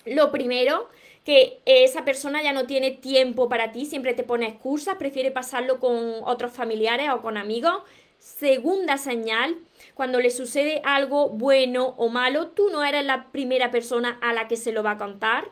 Lo 0.05 0.31
primero, 0.31 0.89
que 1.27 1.61
esa 1.65 2.05
persona 2.05 2.41
ya 2.41 2.53
no 2.53 2.67
tiene 2.67 2.93
tiempo 2.93 3.49
para 3.49 3.73
ti, 3.73 3.85
siempre 3.85 4.15
te 4.15 4.23
pone 4.23 4.47
excusas, 4.47 4.95
prefiere 4.95 5.33
pasarlo 5.33 5.81
con 5.81 6.21
otros 6.23 6.53
familiares 6.53 7.11
o 7.11 7.21
con 7.21 7.37
amigos. 7.37 7.83
Segunda 8.21 8.97
señal, 8.97 9.57
cuando 9.95 10.21
le 10.21 10.31
sucede 10.31 10.81
algo 10.85 11.31
bueno 11.31 11.95
o 11.97 12.09
malo, 12.11 12.51
tú 12.51 12.71
no 12.71 12.85
eres 12.85 13.05
la 13.05 13.33
primera 13.33 13.73
persona 13.73 14.21
a 14.23 14.33
la 14.33 14.47
que 14.47 14.57
se 14.57 14.71
lo 14.71 14.85
va 14.85 14.93
a 14.93 14.99
contar. 14.99 15.51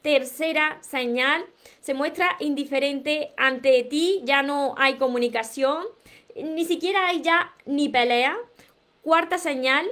Tercera 0.00 0.78
señal, 0.80 1.44
se 1.82 1.92
muestra 1.92 2.36
indiferente 2.40 3.34
ante 3.36 3.82
ti, 3.82 4.22
ya 4.24 4.42
no 4.42 4.74
hay 4.78 4.94
comunicación, 4.94 5.84
ni 6.34 6.64
siquiera 6.64 7.08
hay 7.08 7.20
ya 7.20 7.54
ni 7.66 7.90
pelea. 7.90 8.38
Cuarta 9.02 9.36
señal, 9.36 9.86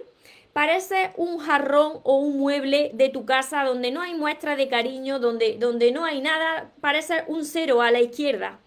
parece 0.58 1.12
un 1.16 1.38
jarrón 1.38 2.00
o 2.02 2.16
un 2.16 2.36
mueble 2.36 2.90
de 2.92 3.10
tu 3.10 3.24
casa 3.24 3.62
donde 3.62 3.92
no 3.92 4.00
hay 4.00 4.14
muestra 4.14 4.56
de 4.56 4.66
cariño, 4.66 5.20
donde, 5.20 5.56
donde 5.56 5.92
no 5.92 6.04
hay 6.04 6.20
nada, 6.20 6.72
parece 6.80 7.22
un 7.28 7.44
cero 7.44 7.80
a 7.80 7.92
la 7.92 8.00
izquierda. 8.00 8.58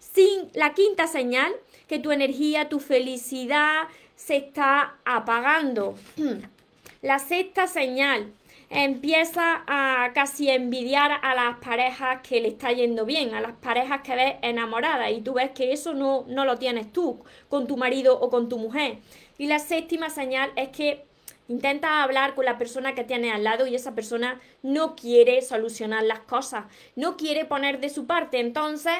Sin 0.00 0.50
la 0.52 0.74
quinta 0.74 1.06
señal, 1.06 1.50
que 1.88 1.98
tu 1.98 2.12
energía, 2.12 2.68
tu 2.68 2.78
felicidad 2.78 3.84
se 4.16 4.36
está 4.36 4.96
apagando. 5.06 5.94
La 7.00 7.18
sexta 7.18 7.66
señal, 7.66 8.34
empieza 8.68 9.64
a 9.66 10.12
casi 10.12 10.50
envidiar 10.50 11.20
a 11.22 11.34
las 11.34 11.56
parejas 11.56 12.20
que 12.20 12.42
le 12.42 12.48
está 12.48 12.70
yendo 12.72 13.06
bien, 13.06 13.32
a 13.32 13.40
las 13.40 13.52
parejas 13.52 14.02
que 14.02 14.14
ves 14.14 14.34
enamoradas 14.42 15.10
y 15.10 15.22
tú 15.22 15.32
ves 15.32 15.52
que 15.52 15.72
eso 15.72 15.94
no, 15.94 16.26
no 16.28 16.44
lo 16.44 16.58
tienes 16.58 16.92
tú 16.92 17.24
con 17.48 17.66
tu 17.66 17.78
marido 17.78 18.20
o 18.20 18.28
con 18.28 18.50
tu 18.50 18.58
mujer. 18.58 18.98
Y 19.38 19.46
la 19.46 19.58
séptima 19.58 20.10
señal 20.10 20.52
es 20.54 20.68
que 20.68 21.08
intentas 21.50 21.90
hablar 21.90 22.36
con 22.36 22.44
la 22.44 22.58
persona 22.58 22.94
que 22.94 23.02
tienes 23.02 23.34
al 23.34 23.42
lado 23.42 23.66
y 23.66 23.74
esa 23.74 23.94
persona 23.96 24.40
no 24.62 24.94
quiere 24.94 25.42
solucionar 25.42 26.04
las 26.04 26.20
cosas, 26.20 26.66
no 26.94 27.16
quiere 27.16 27.44
poner 27.44 27.80
de 27.80 27.88
su 27.88 28.06
parte, 28.06 28.38
entonces 28.38 28.94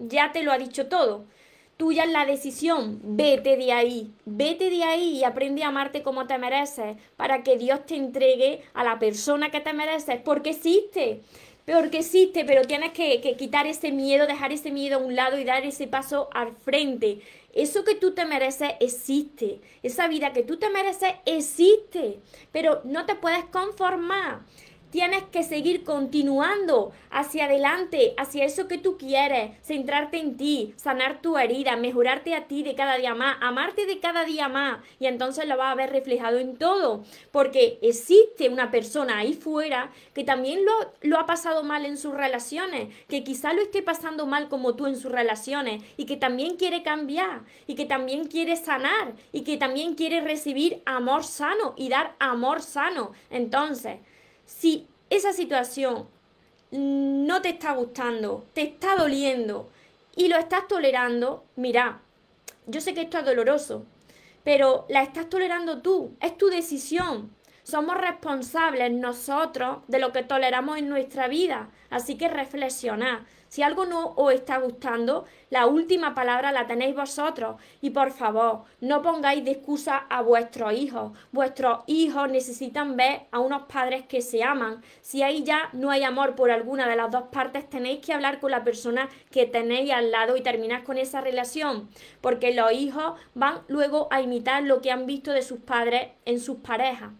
ya 0.00 0.32
te 0.32 0.42
lo 0.42 0.50
ha 0.50 0.58
dicho 0.58 0.88
todo. 0.88 1.24
Tuya 1.76 2.04
es 2.04 2.10
la 2.10 2.26
decisión, 2.26 3.00
vete 3.02 3.56
de 3.56 3.72
ahí, 3.72 4.12
vete 4.24 4.70
de 4.70 4.82
ahí 4.82 5.18
y 5.18 5.24
aprende 5.24 5.62
a 5.62 5.68
amarte 5.68 6.02
como 6.02 6.26
te 6.26 6.36
mereces, 6.36 6.96
para 7.16 7.44
que 7.44 7.56
Dios 7.56 7.86
te 7.86 7.94
entregue 7.94 8.62
a 8.74 8.82
la 8.82 8.98
persona 8.98 9.50
que 9.50 9.60
te 9.60 9.72
mereces, 9.72 10.20
porque 10.24 10.50
existe, 10.50 11.20
porque 11.64 11.98
existe, 11.98 12.44
pero 12.44 12.62
tienes 12.62 12.92
que, 12.92 13.20
que 13.20 13.36
quitar 13.36 13.68
ese 13.68 13.92
miedo, 13.92 14.26
dejar 14.26 14.52
ese 14.52 14.72
miedo 14.72 14.96
a 14.96 15.02
un 15.02 15.14
lado 15.14 15.38
y 15.38 15.44
dar 15.44 15.64
ese 15.64 15.86
paso 15.86 16.28
al 16.32 16.52
frente. 16.52 17.20
Eso 17.54 17.84
que 17.84 17.94
tú 17.94 18.14
te 18.14 18.26
mereces 18.26 18.72
existe, 18.80 19.60
esa 19.82 20.08
vida 20.08 20.32
que 20.32 20.42
tú 20.42 20.58
te 20.58 20.70
mereces 20.70 21.14
existe, 21.24 22.18
pero 22.50 22.80
no 22.84 23.06
te 23.06 23.14
puedes 23.14 23.44
conformar 23.44 24.40
tienes 24.94 25.24
que 25.24 25.42
seguir 25.42 25.82
continuando 25.82 26.92
hacia 27.10 27.46
adelante, 27.46 28.14
hacia 28.16 28.44
eso 28.44 28.68
que 28.68 28.78
tú 28.78 28.96
quieres, 28.96 29.50
centrarte 29.64 30.18
en 30.18 30.36
ti, 30.36 30.72
sanar 30.76 31.20
tu 31.20 31.36
herida, 31.36 31.74
mejorarte 31.74 32.32
a 32.32 32.46
ti 32.46 32.62
de 32.62 32.76
cada 32.76 32.96
día 32.96 33.12
más, 33.12 33.36
amarte 33.40 33.86
de 33.86 33.98
cada 33.98 34.24
día 34.24 34.48
más 34.48 34.78
y 35.00 35.06
entonces 35.06 35.48
lo 35.48 35.56
vas 35.56 35.72
a 35.72 35.74
ver 35.74 35.90
reflejado 35.90 36.38
en 36.38 36.56
todo, 36.56 37.02
porque 37.32 37.80
existe 37.82 38.48
una 38.48 38.70
persona 38.70 39.18
ahí 39.18 39.32
fuera 39.32 39.90
que 40.14 40.22
también 40.22 40.64
lo, 40.64 40.72
lo 41.02 41.18
ha 41.18 41.26
pasado 41.26 41.64
mal 41.64 41.86
en 41.86 41.98
sus 41.98 42.14
relaciones, 42.14 42.94
que 43.08 43.24
quizá 43.24 43.52
lo 43.52 43.62
esté 43.62 43.82
pasando 43.82 44.26
mal 44.26 44.48
como 44.48 44.76
tú 44.76 44.86
en 44.86 44.94
sus 44.94 45.10
relaciones 45.10 45.82
y 45.96 46.06
que 46.06 46.16
también 46.16 46.54
quiere 46.54 46.84
cambiar 46.84 47.40
y 47.66 47.74
que 47.74 47.84
también 47.84 48.28
quiere 48.28 48.54
sanar 48.54 49.14
y 49.32 49.42
que 49.42 49.56
también 49.56 49.96
quiere 49.96 50.20
recibir 50.20 50.82
amor 50.86 51.24
sano 51.24 51.74
y 51.76 51.88
dar 51.88 52.14
amor 52.20 52.62
sano. 52.62 53.10
Entonces, 53.28 53.98
si 54.46 54.86
esa 55.10 55.32
situación 55.32 56.08
no 56.70 57.40
te 57.42 57.50
está 57.50 57.72
gustando, 57.74 58.46
te 58.52 58.62
está 58.62 58.96
doliendo 58.96 59.70
y 60.16 60.28
lo 60.28 60.36
estás 60.36 60.66
tolerando, 60.68 61.44
mira, 61.56 62.02
yo 62.66 62.80
sé 62.80 62.94
que 62.94 63.02
esto 63.02 63.18
es 63.18 63.24
doloroso, 63.24 63.84
pero 64.42 64.86
la 64.88 65.02
estás 65.02 65.28
tolerando 65.28 65.82
tú, 65.82 66.14
es 66.20 66.36
tu 66.36 66.48
decisión. 66.48 67.30
Somos 67.64 67.96
responsables 67.96 68.92
nosotros 68.92 69.78
de 69.88 69.98
lo 69.98 70.12
que 70.12 70.22
toleramos 70.22 70.76
en 70.76 70.90
nuestra 70.90 71.28
vida, 71.28 71.70
así 71.88 72.18
que 72.18 72.28
reflexionad. 72.28 73.20
Si 73.48 73.62
algo 73.62 73.86
no 73.86 74.12
os 74.16 74.34
está 74.34 74.58
gustando, 74.58 75.24
la 75.48 75.66
última 75.66 76.14
palabra 76.14 76.52
la 76.52 76.66
tenéis 76.66 76.94
vosotros. 76.94 77.56
Y 77.80 77.90
por 77.90 78.10
favor, 78.10 78.64
no 78.82 79.00
pongáis 79.00 79.44
de 79.46 79.52
excusa 79.52 79.96
a 80.10 80.20
vuestros 80.20 80.74
hijos. 80.74 81.16
Vuestros 81.32 81.84
hijos 81.86 82.28
necesitan 82.28 82.96
ver 82.96 83.22
a 83.30 83.38
unos 83.38 83.62
padres 83.62 84.04
que 84.06 84.20
se 84.20 84.42
aman. 84.42 84.82
Si 85.00 85.22
ahí 85.22 85.42
ya 85.42 85.70
no 85.72 85.90
hay 85.90 86.02
amor 86.02 86.34
por 86.34 86.50
alguna 86.50 86.86
de 86.86 86.96
las 86.96 87.10
dos 87.10 87.28
partes, 87.32 87.70
tenéis 87.70 88.04
que 88.04 88.12
hablar 88.12 88.40
con 88.40 88.50
la 88.50 88.62
persona 88.62 89.08
que 89.30 89.46
tenéis 89.46 89.90
al 89.90 90.10
lado 90.10 90.36
y 90.36 90.42
terminar 90.42 90.84
con 90.84 90.98
esa 90.98 91.22
relación. 91.22 91.88
Porque 92.20 92.52
los 92.52 92.72
hijos 92.72 93.14
van 93.32 93.62
luego 93.68 94.08
a 94.10 94.20
imitar 94.20 94.64
lo 94.64 94.82
que 94.82 94.90
han 94.90 95.06
visto 95.06 95.32
de 95.32 95.40
sus 95.40 95.60
padres 95.60 96.08
en 96.26 96.40
sus 96.40 96.56
parejas. 96.56 97.12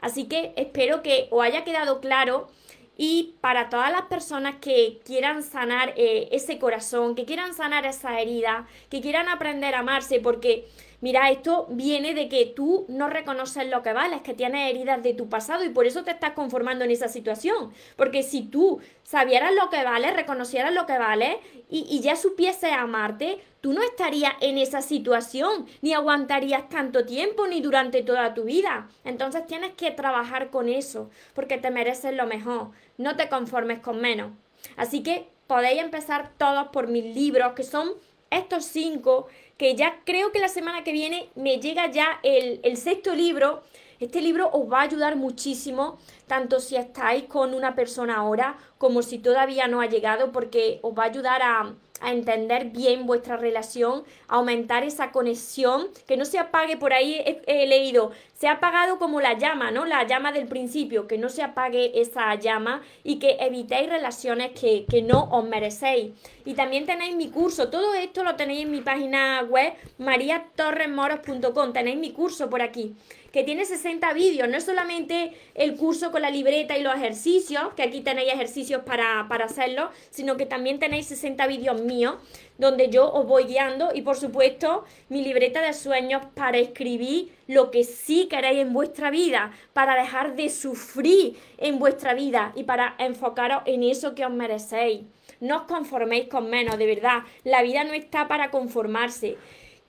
Así 0.00 0.24
que 0.28 0.52
espero 0.56 1.02
que 1.02 1.28
os 1.30 1.42
haya 1.42 1.64
quedado 1.64 2.00
claro 2.00 2.48
y 2.96 3.36
para 3.40 3.70
todas 3.70 3.90
las 3.90 4.02
personas 4.02 4.56
que 4.60 5.00
quieran 5.04 5.42
sanar 5.42 5.94
eh, 5.96 6.28
ese 6.32 6.58
corazón, 6.58 7.14
que 7.14 7.24
quieran 7.24 7.54
sanar 7.54 7.86
esa 7.86 8.20
herida, 8.20 8.66
que 8.90 9.00
quieran 9.00 9.28
aprender 9.28 9.74
a 9.74 9.80
amarse, 9.80 10.20
porque 10.20 10.66
Mira, 11.00 11.30
esto 11.30 11.66
viene 11.70 12.12
de 12.12 12.28
que 12.28 12.44
tú 12.44 12.84
no 12.88 13.08
reconoces 13.08 13.66
lo 13.68 13.82
que 13.82 13.94
vales, 13.94 14.20
que 14.20 14.34
tienes 14.34 14.70
heridas 14.70 15.02
de 15.02 15.14
tu 15.14 15.28
pasado 15.30 15.64
y 15.64 15.70
por 15.70 15.86
eso 15.86 16.04
te 16.04 16.10
estás 16.10 16.32
conformando 16.32 16.84
en 16.84 16.90
esa 16.90 17.08
situación. 17.08 17.72
Porque 17.96 18.22
si 18.22 18.42
tú 18.42 18.80
sabieras 19.02 19.52
lo 19.54 19.70
que 19.70 19.82
vale, 19.82 20.10
reconocieras 20.10 20.74
lo 20.74 20.84
que 20.84 20.98
vale 20.98 21.38
y, 21.70 21.86
y 21.88 22.00
ya 22.00 22.16
supieses 22.16 22.72
amarte, 22.72 23.38
tú 23.60 23.72
no 23.72 23.82
estarías 23.82 24.34
en 24.40 24.58
esa 24.58 24.82
situación, 24.82 25.66
ni 25.82 25.92
aguantarías 25.92 26.68
tanto 26.68 27.04
tiempo, 27.04 27.46
ni 27.46 27.60
durante 27.60 28.02
toda 28.02 28.34
tu 28.34 28.44
vida. 28.44 28.88
Entonces 29.04 29.46
tienes 29.46 29.72
que 29.74 29.90
trabajar 29.90 30.50
con 30.50 30.68
eso, 30.68 31.10
porque 31.34 31.58
te 31.58 31.70
mereces 31.70 32.14
lo 32.14 32.26
mejor. 32.26 32.70
No 32.98 33.16
te 33.16 33.28
conformes 33.28 33.80
con 33.80 34.00
menos. 34.00 34.32
Así 34.76 35.02
que 35.02 35.28
podéis 35.46 35.80
empezar 35.80 36.32
todos 36.38 36.68
por 36.68 36.88
mis 36.88 37.14
libros, 37.14 37.52
que 37.52 37.62
son 37.62 37.90
estos 38.30 38.64
cinco 38.64 39.26
que 39.56 39.74
ya 39.74 40.00
creo 40.04 40.32
que 40.32 40.38
la 40.38 40.48
semana 40.48 40.84
que 40.84 40.92
viene 40.92 41.28
me 41.34 41.58
llega 41.58 41.90
ya 41.90 42.18
el, 42.22 42.60
el 42.62 42.76
sexto 42.76 43.14
libro. 43.14 43.62
Este 43.98 44.22
libro 44.22 44.48
os 44.50 44.72
va 44.72 44.78
a 44.78 44.84
ayudar 44.84 45.16
muchísimo, 45.16 45.98
tanto 46.26 46.60
si 46.60 46.76
estáis 46.76 47.24
con 47.24 47.52
una 47.52 47.74
persona 47.74 48.16
ahora 48.16 48.56
como 48.78 49.02
si 49.02 49.18
todavía 49.18 49.68
no 49.68 49.82
ha 49.82 49.86
llegado, 49.86 50.32
porque 50.32 50.78
os 50.80 50.98
va 50.98 51.02
a 51.02 51.06
ayudar 51.06 51.42
a, 51.42 51.74
a 52.00 52.12
entender 52.12 52.66
bien 52.66 53.06
vuestra 53.06 53.36
relación, 53.36 54.04
aumentar 54.28 54.84
esa 54.84 55.12
conexión, 55.12 55.88
que 56.06 56.16
no 56.16 56.24
se 56.24 56.38
apague 56.38 56.76
por 56.76 56.92
ahí, 56.92 57.22
he, 57.46 57.66
leído, 57.66 58.10
se 58.34 58.48
ha 58.48 58.52
apagado 58.52 58.98
como 58.98 59.20
la 59.20 59.38
llama, 59.38 59.70
¿no? 59.70 59.84
La 59.84 60.06
llama 60.06 60.32
del 60.32 60.46
principio, 60.46 61.06
que 61.06 61.18
no 61.18 61.28
se 61.28 61.42
apague 61.42 62.00
esa 62.00 62.34
llama 62.36 62.82
y 63.04 63.18
que 63.18 63.36
evitéis 63.40 63.88
relaciones 63.88 64.52
que, 64.58 64.86
que 64.88 65.02
no 65.02 65.28
os 65.30 65.44
merecéis. 65.44 66.12
Y 66.44 66.54
también 66.54 66.86
tenéis 66.86 67.14
mi 67.16 67.28
curso, 67.28 67.68
todo 67.68 67.94
esto 67.94 68.24
lo 68.24 68.36
tenéis 68.36 68.62
en 68.62 68.70
mi 68.70 68.80
página 68.80 69.42
web 69.42 69.74
mariatorresmoros.com, 69.98 71.72
tenéis 71.72 71.98
mi 71.98 72.12
curso 72.12 72.48
por 72.48 72.62
aquí 72.62 72.94
que 73.32 73.44
tiene 73.44 73.64
60 73.64 74.12
vídeos, 74.12 74.48
no 74.48 74.56
es 74.56 74.64
solamente 74.64 75.32
el 75.54 75.76
curso 75.76 76.10
con 76.10 76.22
la 76.22 76.30
libreta 76.30 76.76
y 76.76 76.82
los 76.82 76.94
ejercicios, 76.94 77.74
que 77.74 77.82
aquí 77.82 78.00
tenéis 78.00 78.32
ejercicios 78.32 78.82
para, 78.82 79.26
para 79.28 79.44
hacerlo, 79.46 79.90
sino 80.10 80.36
que 80.36 80.46
también 80.46 80.78
tenéis 80.78 81.06
60 81.06 81.46
vídeos 81.46 81.80
míos 81.80 82.16
donde 82.58 82.90
yo 82.90 83.10
os 83.10 83.26
voy 83.26 83.44
guiando 83.44 83.90
y 83.94 84.02
por 84.02 84.16
supuesto 84.16 84.84
mi 85.08 85.24
libreta 85.24 85.62
de 85.62 85.72
sueños 85.72 86.22
para 86.34 86.58
escribir 86.58 87.32
lo 87.46 87.70
que 87.70 87.84
sí 87.84 88.28
queréis 88.30 88.60
en 88.60 88.72
vuestra 88.72 89.10
vida, 89.10 89.52
para 89.72 89.96
dejar 89.96 90.36
de 90.36 90.50
sufrir 90.50 91.36
en 91.56 91.78
vuestra 91.78 92.12
vida 92.14 92.52
y 92.54 92.64
para 92.64 92.94
enfocaros 92.98 93.62
en 93.64 93.82
eso 93.82 94.14
que 94.14 94.26
os 94.26 94.32
merecéis. 94.32 95.00
No 95.40 95.56
os 95.56 95.62
conforméis 95.62 96.28
con 96.28 96.50
menos, 96.50 96.76
de 96.76 96.86
verdad. 96.86 97.22
La 97.44 97.62
vida 97.62 97.82
no 97.84 97.94
está 97.94 98.28
para 98.28 98.50
conformarse. 98.50 99.38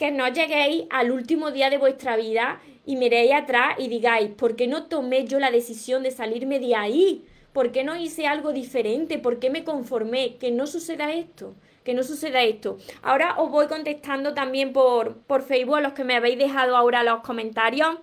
Que 0.01 0.09
no 0.09 0.27
lleguéis 0.27 0.85
al 0.89 1.11
último 1.11 1.51
día 1.51 1.69
de 1.69 1.77
vuestra 1.77 2.15
vida 2.15 2.59
y 2.87 2.95
miréis 2.95 3.33
atrás 3.33 3.75
y 3.77 3.87
digáis, 3.87 4.31
¿por 4.31 4.55
qué 4.55 4.65
no 4.65 4.87
tomé 4.87 5.27
yo 5.27 5.37
la 5.37 5.51
decisión 5.51 6.01
de 6.01 6.09
salirme 6.09 6.59
de 6.59 6.75
ahí? 6.75 7.23
¿Por 7.53 7.71
qué 7.71 7.83
no 7.83 7.95
hice 7.95 8.25
algo 8.25 8.51
diferente? 8.51 9.19
¿Por 9.19 9.37
qué 9.37 9.51
me 9.51 9.63
conformé? 9.63 10.37
Que 10.37 10.49
no 10.49 10.65
suceda 10.65 11.13
esto. 11.13 11.53
Que 11.83 11.93
no 11.93 12.01
suceda 12.01 12.41
esto. 12.41 12.79
Ahora 13.03 13.35
os 13.37 13.51
voy 13.51 13.67
contestando 13.67 14.33
también 14.33 14.73
por, 14.73 15.17
por 15.17 15.43
Facebook 15.43 15.75
a 15.75 15.81
los 15.81 15.93
que 15.93 16.03
me 16.03 16.15
habéis 16.15 16.39
dejado 16.39 16.75
ahora 16.75 17.03
los 17.03 17.21
comentarios. 17.21 17.99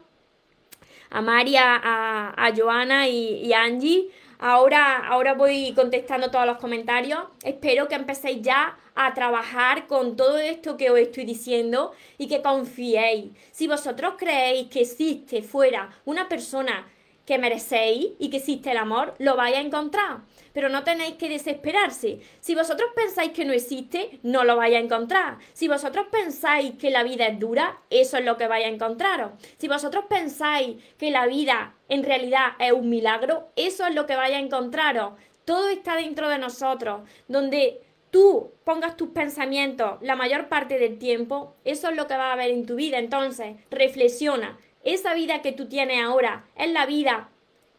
A 1.11 1.20
María, 1.20 1.80
a, 1.82 2.52
Joana 2.56 3.08
y, 3.08 3.44
y 3.44 3.52
a 3.54 3.62
Angie. 3.62 4.08
Ahora, 4.40 4.98
ahora 5.09 5.35
voy 5.35 5.72
contestando 5.74 6.31
todos 6.31 6.46
los 6.46 6.59
comentarios. 6.59 7.20
Espero 7.42 7.88
que 7.88 7.96
empecéis 7.96 8.40
ya 8.40 8.79
a 8.94 9.12
trabajar 9.12 9.88
con 9.88 10.14
todo 10.14 10.38
esto 10.38 10.77
que 10.77 10.90
os 10.90 10.98
estoy 10.98 11.24
diciendo 11.24 11.92
y 12.18 12.29
que 12.29 12.40
confiéis. 12.40 13.33
Si 13.51 13.66
vosotros 13.66 14.14
creéis 14.16 14.68
que 14.68 14.83
existe 14.83 15.42
fuera 15.42 15.90
una 16.05 16.29
persona 16.29 16.87
que 17.28 17.36
merecéis 17.36 18.12
y 18.18 18.30
que 18.30 18.38
existe 18.38 18.70
el 18.70 18.78
amor, 18.78 19.14
lo 19.18 19.36
vais 19.36 19.54
a 19.54 19.60
encontrar. 19.60 20.20
Pero 20.54 20.70
no 20.70 20.82
tenéis 20.82 21.16
que 21.16 21.28
desesperarse. 21.28 22.20
Si 22.40 22.54
vosotros 22.54 22.88
pensáis 22.96 23.32
que 23.32 23.44
no 23.44 23.52
existe, 23.52 24.18
no 24.22 24.44
lo 24.44 24.56
vais 24.56 24.74
a 24.74 24.78
encontrar. 24.78 25.36
Si 25.52 25.68
vosotros 25.68 26.06
pensáis 26.10 26.72
que 26.78 26.90
la 26.90 27.02
vida 27.02 27.26
es 27.26 27.38
dura, 27.38 27.80
eso 27.90 28.16
es 28.16 28.24
lo 28.24 28.38
que 28.38 28.48
vais 28.48 28.64
a 28.64 28.68
encontraros. 28.68 29.32
Si 29.58 29.68
vosotros 29.68 30.06
pensáis 30.08 30.82
que 30.96 31.10
la 31.10 31.26
vida 31.26 31.74
en 31.90 32.02
realidad 32.02 32.52
es 32.58 32.72
un 32.72 32.88
milagro, 32.88 33.50
eso 33.56 33.86
es 33.86 33.94
lo 33.94 34.06
que 34.06 34.16
vais 34.16 34.34
a 34.34 34.38
encontraros. 34.38 35.12
Todo 35.44 35.68
está 35.68 35.96
dentro 35.96 36.30
de 36.30 36.38
nosotros, 36.38 37.02
donde 37.28 37.82
tú 38.10 38.52
pongas 38.64 38.96
tus 38.96 39.10
pensamientos 39.10 39.98
la 40.00 40.16
mayor 40.16 40.48
parte 40.48 40.78
del 40.78 40.98
tiempo, 40.98 41.56
eso 41.66 41.90
es 41.90 41.96
lo 41.96 42.06
que 42.06 42.16
va 42.16 42.30
a 42.30 42.32
haber 42.32 42.52
en 42.52 42.64
tu 42.64 42.76
vida. 42.76 42.98
Entonces, 42.98 43.56
reflexiona. 43.70 44.56
Esa 44.88 45.12
vida 45.12 45.42
que 45.42 45.53
tú 45.53 45.66
tienes 45.66 46.03
ahora 46.03 46.46
es 46.57 46.70
la 46.72 46.87
vida 46.87 47.29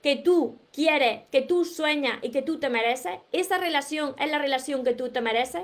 que 0.04 0.16
tú 0.16 0.60
quieres, 0.72 1.22
que 1.32 1.42
tú 1.42 1.66
sueñas 1.66 2.20
y 2.22 2.30
que 2.30 2.44
tú 2.44 2.60
te 2.60 2.70
mereces. 2.70 3.18
Esa 3.32 3.58
relación 3.58 4.14
es 4.20 4.30
la 4.30 4.38
relación 4.38 4.84
que 4.84 4.94
tú 4.94 5.10
te 5.10 5.20
mereces. 5.20 5.64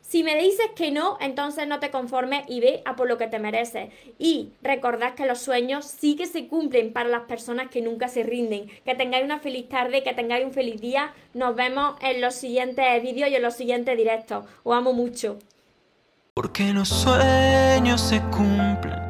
Si 0.00 0.24
me 0.24 0.36
dices 0.36 0.66
que 0.74 0.90
no, 0.90 1.16
entonces 1.20 1.68
no 1.68 1.78
te 1.78 1.92
conformes 1.92 2.42
y 2.48 2.58
ve 2.58 2.82
a 2.84 2.96
por 2.96 3.06
lo 3.06 3.18
que 3.18 3.28
te 3.28 3.38
mereces. 3.38 3.90
Y 4.18 4.50
recordad 4.62 5.14
que 5.14 5.26
los 5.26 5.38
sueños 5.38 5.84
sí 5.84 6.16
que 6.16 6.26
se 6.26 6.48
cumplen 6.48 6.92
para 6.92 7.08
las 7.08 7.22
personas 7.22 7.68
que 7.70 7.82
nunca 7.82 8.08
se 8.08 8.24
rinden. 8.24 8.68
Que 8.84 8.96
tengáis 8.96 9.24
una 9.24 9.38
feliz 9.38 9.68
tarde, 9.68 10.02
que 10.02 10.12
tengáis 10.12 10.44
un 10.44 10.52
feliz 10.52 10.80
día. 10.80 11.14
Nos 11.34 11.54
vemos 11.54 11.94
en 12.00 12.20
los 12.20 12.34
siguientes 12.34 13.00
vídeos 13.00 13.30
y 13.30 13.36
en 13.36 13.42
los 13.42 13.54
siguientes 13.54 13.96
directos. 13.96 14.44
Os 14.64 14.76
amo 14.76 14.92
mucho. 14.92 15.38
Porque 16.34 16.72
los 16.72 16.88
sueños 16.88 18.00
se 18.00 18.20
cumplen, 18.22 19.09